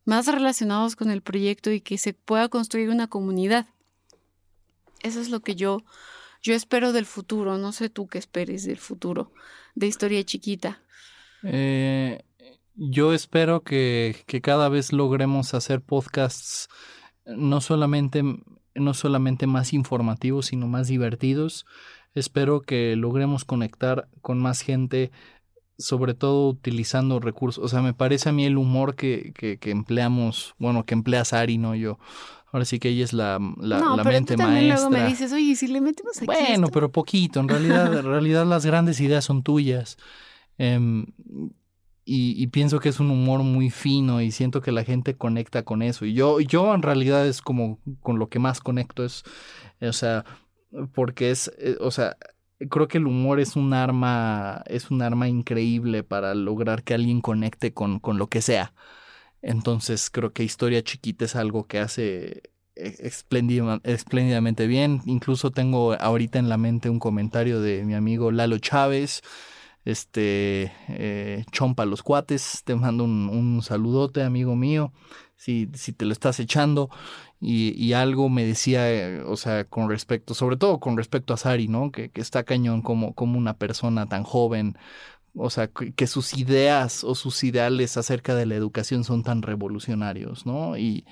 [0.06, 3.66] más relacionados con el proyecto y que se pueda construir una comunidad.
[5.02, 5.84] Eso es lo que yo,
[6.42, 7.58] yo espero del futuro.
[7.58, 9.32] No sé tú qué esperes del futuro
[9.74, 10.82] de historia chiquita.
[11.44, 12.24] Eh,
[12.76, 16.70] yo espero que, que cada vez logremos hacer podcasts
[17.26, 18.24] no solamente,
[18.76, 21.66] no solamente más informativos, sino más divertidos.
[22.14, 25.12] Espero que logremos conectar con más gente,
[25.78, 27.64] sobre todo utilizando recursos.
[27.64, 31.26] O sea, me parece a mí el humor que, que, que empleamos, bueno, que emplea
[31.26, 32.00] Sari, no yo.
[32.52, 34.90] Ahora sí que ella es la, la, no, la pero mente tú también maestra.
[34.90, 36.26] luego me dices, oye, si le metemos aquí.
[36.26, 36.68] Bueno, esto?".
[36.72, 37.40] pero poquito.
[37.42, 39.98] En realidad, en realidad las grandes ideas son tuyas.
[40.58, 41.06] Em,
[42.06, 45.64] y, y pienso que es un humor muy fino y siento que la gente conecta
[45.64, 46.06] con eso.
[46.06, 49.24] Y yo, yo en realidad es como con lo que más conecto es,
[49.82, 50.24] o sea,
[50.94, 52.16] porque es, eh, o sea,
[52.70, 57.22] creo que el humor es un arma, es un arma increíble para lograr que alguien
[57.22, 58.74] conecte con, con lo que sea.
[59.42, 62.44] Entonces creo que Historia Chiquita es algo que hace
[62.76, 65.02] espléndida- espléndidamente bien.
[65.06, 69.22] Incluso tengo ahorita en la mente un comentario de mi amigo Lalo Chávez.
[69.86, 74.92] Este, eh, Chompa los cuates, te mando un, un saludote, amigo mío,
[75.38, 76.90] si, si te lo estás echando.
[77.40, 81.38] Y, y algo me decía, eh, o sea, con respecto, sobre todo con respecto a
[81.38, 81.92] Sari, ¿no?
[81.92, 84.76] Que, que está cañón como, como una persona tan joven
[85.38, 90.46] o sea, que sus ideas o sus ideales acerca de la educación son tan revolucionarios,
[90.46, 90.78] ¿no?
[90.78, 91.06] Y,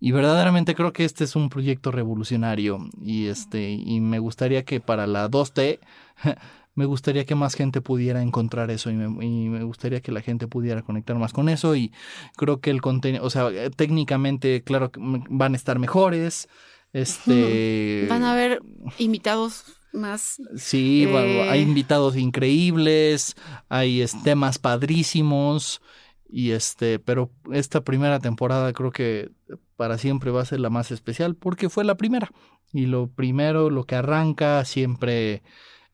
[0.00, 4.80] y verdaderamente creo que este es un proyecto revolucionario y este y me gustaría que
[4.80, 5.78] para la 2T
[6.80, 10.80] me gustaría que más gente pudiera encontrar eso y me, gustaría que la gente pudiera
[10.80, 11.92] conectar más con eso y
[12.36, 16.48] creo que el contenido, o sea, técnicamente claro van a estar mejores,
[16.94, 18.62] este van a haber
[18.96, 20.40] invitados más.
[20.56, 23.36] Sí, hay eh, invitados increíbles,
[23.68, 25.82] hay temas padrísimos
[26.30, 29.30] y este, pero esta primera temporada creo que
[29.76, 32.32] para siempre va a ser la más especial porque fue la primera
[32.72, 35.42] y lo primero, lo que arranca siempre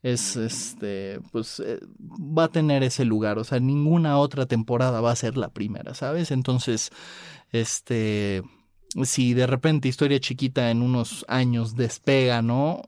[0.02, 5.12] es este pues eh, va a tener ese lugar, o sea, ninguna otra temporada va
[5.12, 6.30] a ser la primera, ¿sabes?
[6.30, 6.90] Entonces,
[7.52, 8.42] este
[9.04, 12.82] si de repente historia chiquita en unos años despega, ¿no?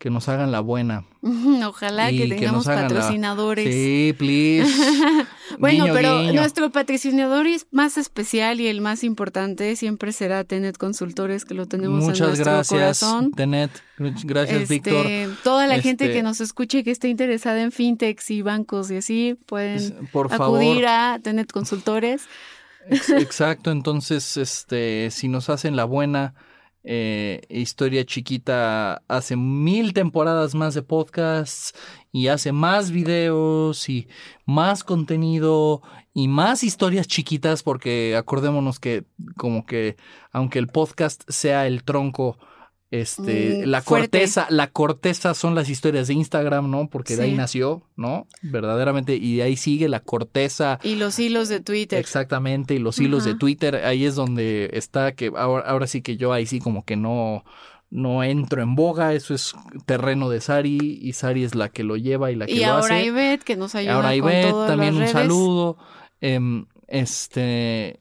[0.00, 1.04] Que nos hagan la buena.
[1.22, 3.72] Ojalá que tengamos patrocinadores.
[3.72, 4.66] Sí, please.
[5.58, 11.52] bueno, pero nuestro patrocinador más especial y el más importante siempre será Tenet Consultores, que
[11.52, 13.04] lo tenemos En nuestro gracias,
[13.36, 13.70] Tenet.
[13.98, 15.06] Gracias, este, Víctor.
[15.44, 18.90] Toda la gente que este nos escuche y que esté interesada en fintechs y bancos
[18.90, 22.22] y así, pueden acudir a Tenet Consultores.
[22.88, 26.32] Exacto, entonces, este, si nos hacen la buena
[26.82, 31.74] eh, Historia Chiquita hace mil temporadas más de podcasts
[32.12, 34.08] y hace más videos y
[34.46, 35.82] más contenido
[36.14, 39.04] y más historias chiquitas porque acordémonos que
[39.36, 39.96] como que
[40.32, 42.38] aunque el podcast sea el tronco
[42.90, 46.88] este, mm, la corteza, la corteza son las historias de Instagram, ¿no?
[46.88, 48.26] Porque de ahí nació, ¿no?
[48.42, 50.80] Verdaderamente, y de ahí sigue la corteza.
[50.82, 51.98] Y los hilos de Twitter.
[51.98, 56.16] Exactamente, y los hilos de Twitter, ahí es donde está, que ahora, ahora sí que
[56.16, 57.44] yo ahí sí como que no,
[57.90, 59.54] no entro en boga, eso es
[59.86, 62.62] terreno de Sari y Sari es la que lo lleva y la que lo hace.
[62.62, 65.76] Y ahora Ivette que nos ayuda ahora Ivette, también un saludo.
[66.20, 68.00] Em, este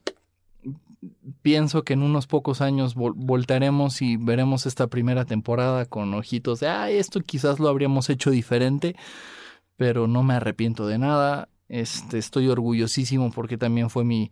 [1.41, 6.67] pienso que en unos pocos años voltaremos y veremos esta primera temporada con ojitos de,
[6.67, 8.95] ah, esto quizás lo habríamos hecho diferente,
[9.77, 11.49] pero no me arrepiento de nada.
[11.67, 14.31] Este, estoy orgullosísimo porque también fue mi,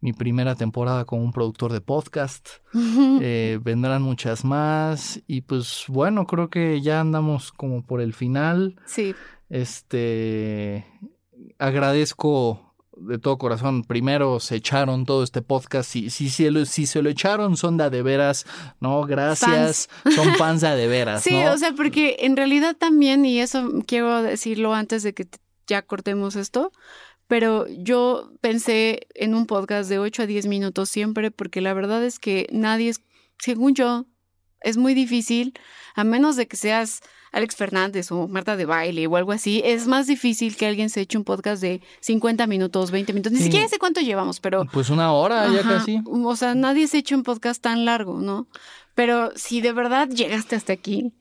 [0.00, 2.48] mi primera temporada como un productor de podcast.
[3.20, 8.76] Eh, vendrán muchas más y pues bueno, creo que ya andamos como por el final.
[8.86, 9.14] Sí.
[9.50, 10.86] Este,
[11.58, 12.67] agradezco
[13.00, 15.90] de todo corazón, primero se echaron todo este podcast.
[15.90, 18.46] Si, si, si, si se lo echaron, son de, de veras,
[18.80, 19.02] ¿no?
[19.02, 19.88] Gracias.
[20.14, 21.22] Son fans de, de veras.
[21.22, 25.26] Sí, o sea, porque en realidad también, y eso quiero decirlo antes de que
[25.66, 26.72] ya cortemos esto,
[27.28, 32.02] pero yo pensé en un podcast de 8 a 10 minutos siempre, porque la verdad
[32.02, 33.02] es que nadie es,
[33.38, 34.06] según yo,
[34.62, 35.52] es muy difícil,
[35.94, 37.00] a menos de que seas
[37.32, 41.00] Alex Fernández o Marta de Baile o algo así, es más difícil que alguien se
[41.02, 43.32] eche un podcast de 50 minutos, 20 minutos.
[43.32, 44.66] Ni siquiera sé cuánto llevamos, pero...
[44.72, 46.00] Pues una hora ya casi.
[46.06, 48.46] O sea, nadie se echa un podcast tan largo, ¿no?
[48.94, 51.12] Pero si de verdad llegaste hasta aquí,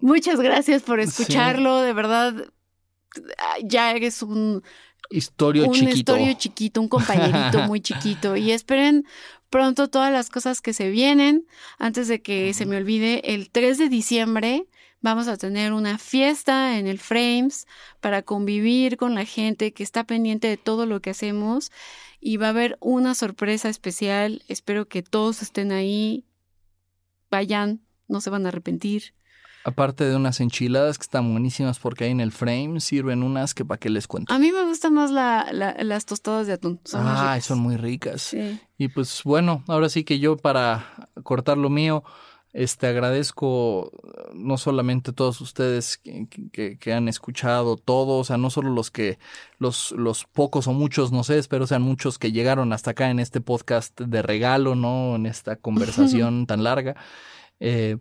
[0.00, 2.34] muchas gracias por escucharlo, de verdad,
[3.64, 4.62] ya eres un...
[5.08, 5.90] Historio un chiquito.
[5.90, 8.34] Un historio chiquito, un compañerito muy chiquito.
[8.34, 9.06] Y esperen
[9.50, 11.46] pronto todas las cosas que se vienen.
[11.78, 14.66] Antes de que se me olvide, el 3 de diciembre
[15.06, 17.68] Vamos a tener una fiesta en el Frames
[18.00, 21.70] para convivir con la gente que está pendiente de todo lo que hacemos
[22.18, 24.42] y va a haber una sorpresa especial.
[24.48, 26.24] Espero que todos estén ahí.
[27.30, 29.14] Vayan, no se van a arrepentir.
[29.66, 33.64] Aparte de unas enchiladas que están buenísimas porque ahí en el frame sirven unas que
[33.64, 34.32] para qué les cuento.
[34.32, 36.78] A mí me gustan más las tostadas de atún.
[36.84, 38.32] Son ah, son muy ricas.
[38.78, 42.04] Y pues bueno, ahora sí que yo para cortar lo mío,
[42.52, 43.90] este, agradezco
[44.34, 48.92] no solamente a todos ustedes que, que, han escuchado todos, o sea, no solo los
[48.92, 49.18] que,
[49.58, 53.18] los, los pocos o muchos, no sé, espero sean muchos que llegaron hasta acá en
[53.18, 55.16] este podcast de regalo, ¿no?
[55.16, 56.94] En esta conversación tan larga.
[57.58, 57.98] Eh,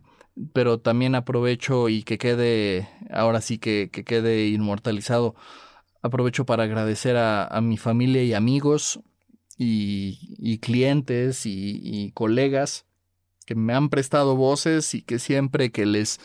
[0.54, 5.36] pero también aprovecho y que quede, ahora sí que, que quede inmortalizado,
[6.02, 9.00] aprovecho para agradecer a, a mi familia y amigos
[9.58, 12.86] y, y clientes y, y colegas
[13.46, 16.20] que me han prestado voces y que siempre que les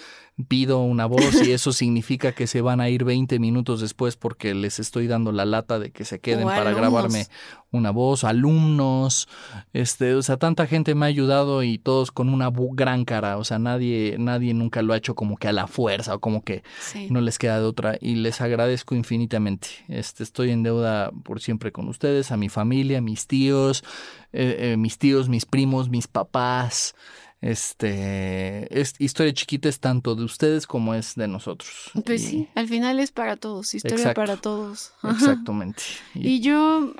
[0.44, 4.54] pido una voz y eso significa que se van a ir 20 minutos después porque
[4.54, 7.26] les estoy dando la lata de que se queden para grabarme
[7.72, 9.28] una voz, alumnos,
[9.72, 13.44] este, o sea, tanta gente me ha ayudado y todos con una gran cara, o
[13.44, 16.62] sea, nadie nadie nunca lo ha hecho como que a la fuerza o como que
[17.10, 19.68] no les queda de otra y les agradezco infinitamente.
[19.88, 23.84] Este, estoy en deuda por siempre con ustedes, a mi familia, mis tíos,
[24.32, 26.94] eh, eh, mis tíos, mis primos, mis papás,
[27.40, 31.90] Este, es, historia chiquita es tanto de ustedes como es de nosotros.
[32.04, 34.20] Pues Y- sí, al final es para todos, historia Exacto.
[34.20, 34.92] para todos.
[35.02, 35.12] Ajá.
[35.14, 35.82] Exactamente.
[36.14, 36.92] Y- Y yo,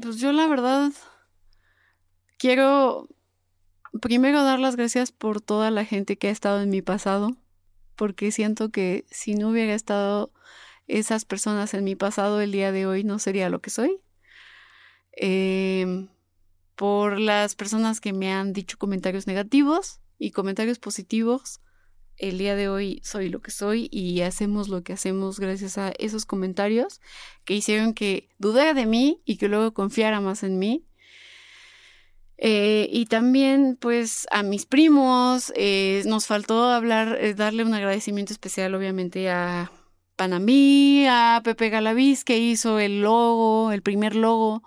[0.00, 0.92] pues yo la verdad
[2.38, 3.08] quiero
[4.00, 7.36] primero dar las gracias por toda la gente que ha estado en mi pasado,
[7.96, 10.30] porque siento que si no hubiera estado
[10.86, 13.98] esas personas en mi pasado el día de hoy no sería lo que soy.
[15.12, 16.08] Em,
[16.78, 21.60] por las personas que me han dicho comentarios negativos y comentarios positivos.
[22.16, 25.90] El día de hoy soy lo que soy y hacemos lo que hacemos gracias a
[25.98, 27.00] esos comentarios
[27.44, 30.86] que hicieron que dudara de mí y que luego confiara más en mí.
[32.36, 38.32] Eh, y también, pues, a mis primos, eh, nos faltó hablar, eh, darle un agradecimiento
[38.32, 39.72] especial, obviamente, a
[40.14, 44.62] Panamí, a Pepe Galaviz, que hizo el logo, el primer logo.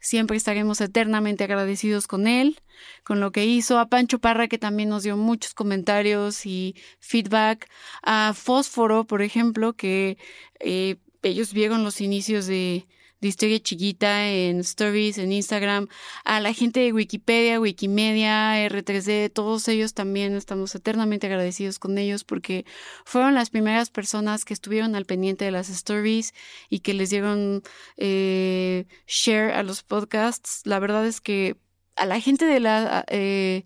[0.00, 2.60] Siempre estaremos eternamente agradecidos con él,
[3.04, 3.78] con lo que hizo.
[3.78, 7.68] A Pancho Parra, que también nos dio muchos comentarios y feedback.
[8.02, 10.16] A Fósforo, por ejemplo, que
[10.58, 12.86] eh, ellos vieron los inicios de,
[13.20, 15.88] de Historia Chiquita en Stories, en Instagram,
[16.24, 22.24] a la gente de Wikipedia, Wikimedia, R3D, todos ellos también estamos eternamente agradecidos con ellos
[22.24, 22.64] porque
[23.04, 26.32] fueron las primeras personas que estuvieron al pendiente de las stories
[26.68, 27.62] y que les dieron
[27.96, 30.62] eh, share a los podcasts.
[30.64, 31.56] La verdad es que
[31.96, 33.64] a la gente de la eh,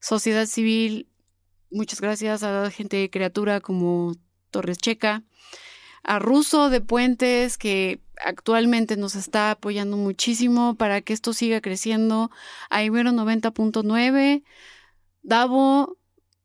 [0.00, 1.08] sociedad civil,
[1.70, 4.14] muchas gracias a la gente de criatura como
[4.50, 5.24] Torres Checa,
[6.02, 12.30] a Russo de Puentes, que actualmente nos está apoyando muchísimo para que esto siga creciendo,
[12.70, 14.42] a Ibero 90.9,
[15.22, 15.96] Davo,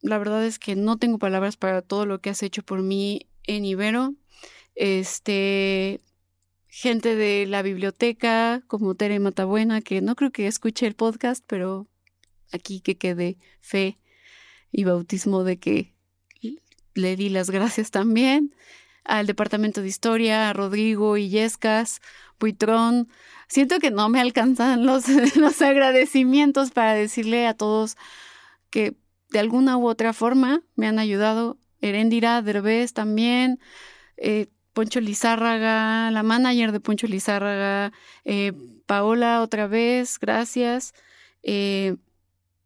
[0.01, 3.27] la verdad es que no tengo palabras para todo lo que has hecho por mí
[3.43, 4.13] en Ibero.
[4.75, 6.01] Este,
[6.67, 11.87] gente de la biblioteca, como Tere Matabuena, que no creo que escuche el podcast, pero
[12.51, 13.97] aquí que quede fe
[14.71, 15.95] y bautismo de que
[16.93, 18.53] le di las gracias también
[19.07, 22.01] al Departamento de Historia, a Rodrigo Illescas,
[22.39, 23.09] Buitrón.
[23.47, 25.05] Siento que no me alcanzan los,
[25.35, 27.97] los agradecimientos para decirle a todos
[28.69, 28.95] que
[29.29, 31.57] de alguna u otra forma me han ayudado.
[31.81, 33.59] Herendira Derbez también,
[34.17, 37.93] eh, Poncho Lizárraga, la manager de Poncho Lizárraga,
[38.25, 38.53] eh,
[38.85, 40.93] Paola otra vez, gracias.
[41.43, 41.95] Eh,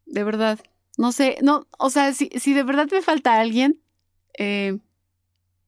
[0.06, 0.60] de verdad,
[0.98, 3.82] no sé, no, o sea, si, si de verdad me falta alguien,
[4.38, 4.78] eh,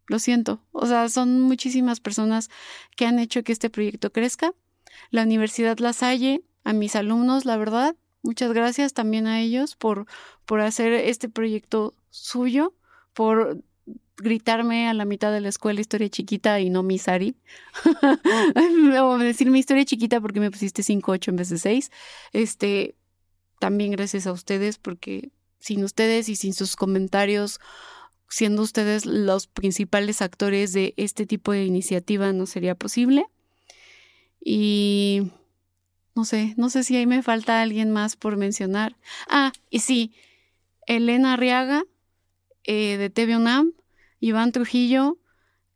[0.08, 0.62] lo siento.
[0.72, 2.49] O sea, son muchísimas personas
[2.95, 4.54] que han hecho que este proyecto crezca.
[5.10, 10.06] La Universidad La Salle, a mis alumnos, la verdad, muchas gracias también a ellos por,
[10.45, 12.74] por hacer este proyecto suyo,
[13.14, 13.64] por
[14.18, 17.36] gritarme a la mitad de la escuela historia chiquita y no mi Sari.
[19.01, 21.91] o decir mi historia chiquita porque me pusiste 5-8 en vez de 6.
[22.32, 22.95] Este,
[23.60, 27.60] también gracias a ustedes porque sin ustedes y sin sus comentarios
[28.34, 33.27] siendo ustedes los principales actores de este tipo de iniciativa no sería posible.
[34.43, 35.31] Y
[36.15, 38.95] no sé, no sé si ahí me falta alguien más por mencionar.
[39.29, 40.15] Ah, y sí,
[40.88, 41.84] Elena Arriaga
[42.63, 43.73] eh, de TV UNAM,
[44.19, 45.19] Iván Trujillo,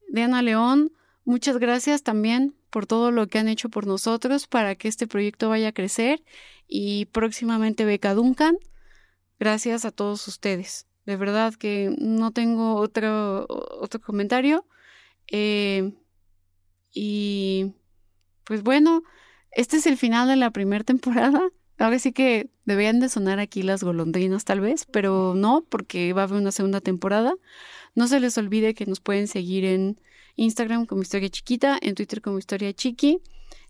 [0.10, 0.92] Diana León,
[1.26, 5.48] muchas gracias también por todo lo que han hecho por nosotros para que este proyecto
[5.48, 6.24] vaya a crecer
[6.68, 8.58] y próximamente Beca Duncan.
[9.40, 10.87] Gracias a todos ustedes.
[11.08, 14.68] De verdad que no tengo otro, otro comentario.
[15.32, 15.94] Eh,
[16.94, 17.72] y
[18.44, 19.04] pues bueno,
[19.52, 21.50] este es el final de la primera temporada.
[21.78, 26.24] Ahora sí que deberían de sonar aquí las golondrinas tal vez, pero no, porque va
[26.24, 27.36] a haber una segunda temporada.
[27.96, 30.02] No se les olvide que nos pueden seguir en
[30.36, 33.22] Instagram como Historia Chiquita, en Twitter como Historia Chiqui,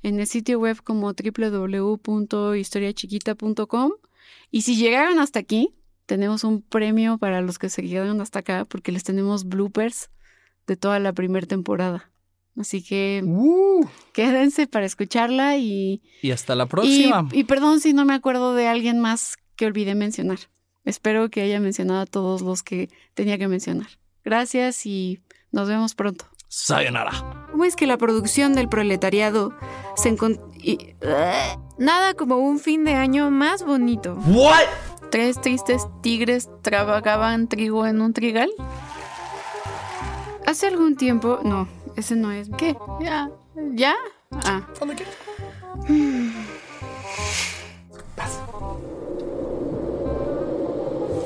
[0.02, 3.92] en el sitio web como www.historiachiquita.com.
[4.50, 5.76] Y si llegaron hasta aquí,
[6.08, 10.10] tenemos un premio para los que se quedaron hasta acá porque les tenemos bloopers
[10.66, 12.10] de toda la primera temporada.
[12.60, 17.30] Así que Uh, quédense para escucharla y, y hasta la y, próxima.
[17.32, 20.40] y perdón si no me acuerdo de alguien más que olvidé mencionar.
[20.84, 23.88] Espero que haya mencionado a todos los que tenía que mencionar.
[24.24, 25.20] Gracias y
[25.52, 26.26] nos vemos pronto.
[26.48, 27.12] Sayonara.
[27.52, 29.54] ¿Cómo es que la producción del proletariado
[29.98, 30.50] se encontró...
[31.78, 34.16] Nada como un fin de año más bonito.
[34.28, 34.64] What?
[35.12, 38.50] Tres tristes tigres trabajaban trigo en un trigal.
[40.46, 41.40] Hace algún tiempo...
[41.44, 42.50] No, ese no es...
[42.58, 42.78] ¿Qué?
[43.02, 43.30] ¿Ya?
[43.74, 43.96] ¿Ya?
[44.32, 44.62] Ah.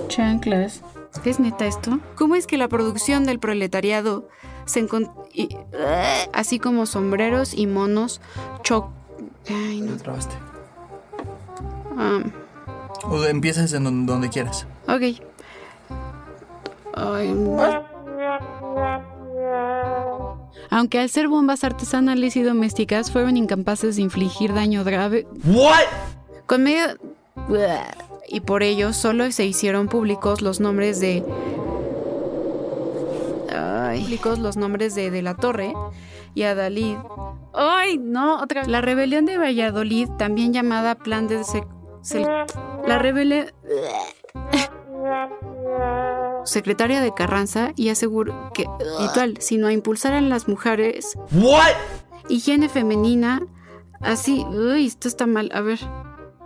[0.07, 0.81] Chanclas.
[1.25, 1.99] ¿Es neta esto?
[2.15, 4.27] ¿Cómo es que la producción del proletariado
[4.65, 5.27] se encontró...
[6.33, 8.21] Así como sombreros y monos
[8.63, 8.89] choc...
[9.49, 9.97] Ay, no.
[9.97, 10.35] Trabaste.
[11.97, 12.21] Ah,
[13.03, 14.65] O empiezas en don- donde quieras.
[14.87, 15.21] Ok.
[16.95, 17.33] Ay.
[20.69, 25.27] Aunque al ser bombas artesanales y domésticas fueron incapaces de infligir daño grave.
[25.45, 25.79] What?
[26.45, 26.85] Con medio.
[28.27, 31.23] Y por ello solo se hicieron públicos los nombres de.
[33.53, 34.01] Ay.
[34.01, 35.73] Públicos los nombres de De la Torre
[36.33, 36.95] y Adalid.
[37.53, 37.97] ¡Ay!
[37.97, 38.69] No, otra vez.
[38.69, 41.43] La rebelión de Valladolid, también llamada Plan de.
[41.43, 41.65] Se-
[42.01, 42.25] se-
[42.87, 43.47] la rebelión.
[46.45, 48.65] Secretaria de Carranza y aseguró que,
[48.99, 51.73] literal, sino a impulsar a las mujeres What?
[52.29, 53.45] higiene femenina,
[53.99, 55.79] así, uy, esto está mal, a ver.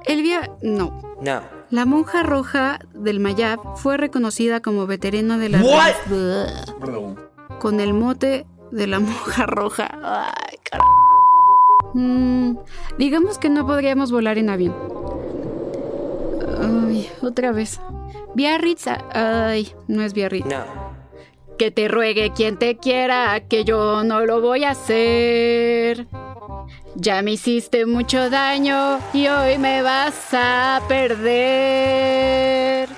[0.05, 1.01] Elvia, no.
[1.21, 1.41] No.
[1.71, 7.17] La monja roja del Mayab fue reconocida como veterana de la What?
[7.59, 9.89] Con el mote de la monja roja.
[10.03, 10.91] Ay, carajo.
[11.93, 12.57] Mm,
[12.97, 14.75] digamos que no podríamos volar en avión.
[16.65, 17.79] Ay, otra vez.
[18.33, 20.45] Biarritz, ay, no es Biarritz.
[20.45, 20.63] No.
[21.57, 26.07] Que te ruegue quien te quiera, que yo no lo voy a hacer.
[26.95, 32.89] Ya me hiciste mucho daño y hoy me vas a perder.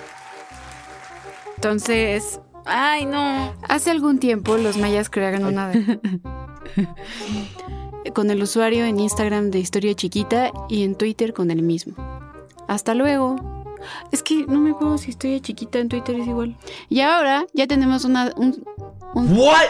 [1.55, 3.53] Entonces, ay no.
[3.67, 5.99] Hace algún tiempo los mayas crearon una de-
[8.13, 11.95] con el usuario en Instagram de Historia Chiquita y en Twitter con el mismo.
[12.67, 13.35] Hasta luego.
[14.11, 16.57] Es que no me acuerdo si estoy chiquita en Twitter, es igual.
[16.89, 18.31] Y ahora ya tenemos una.
[18.35, 18.63] Un,
[19.13, 19.37] un...
[19.37, 19.67] ¿What?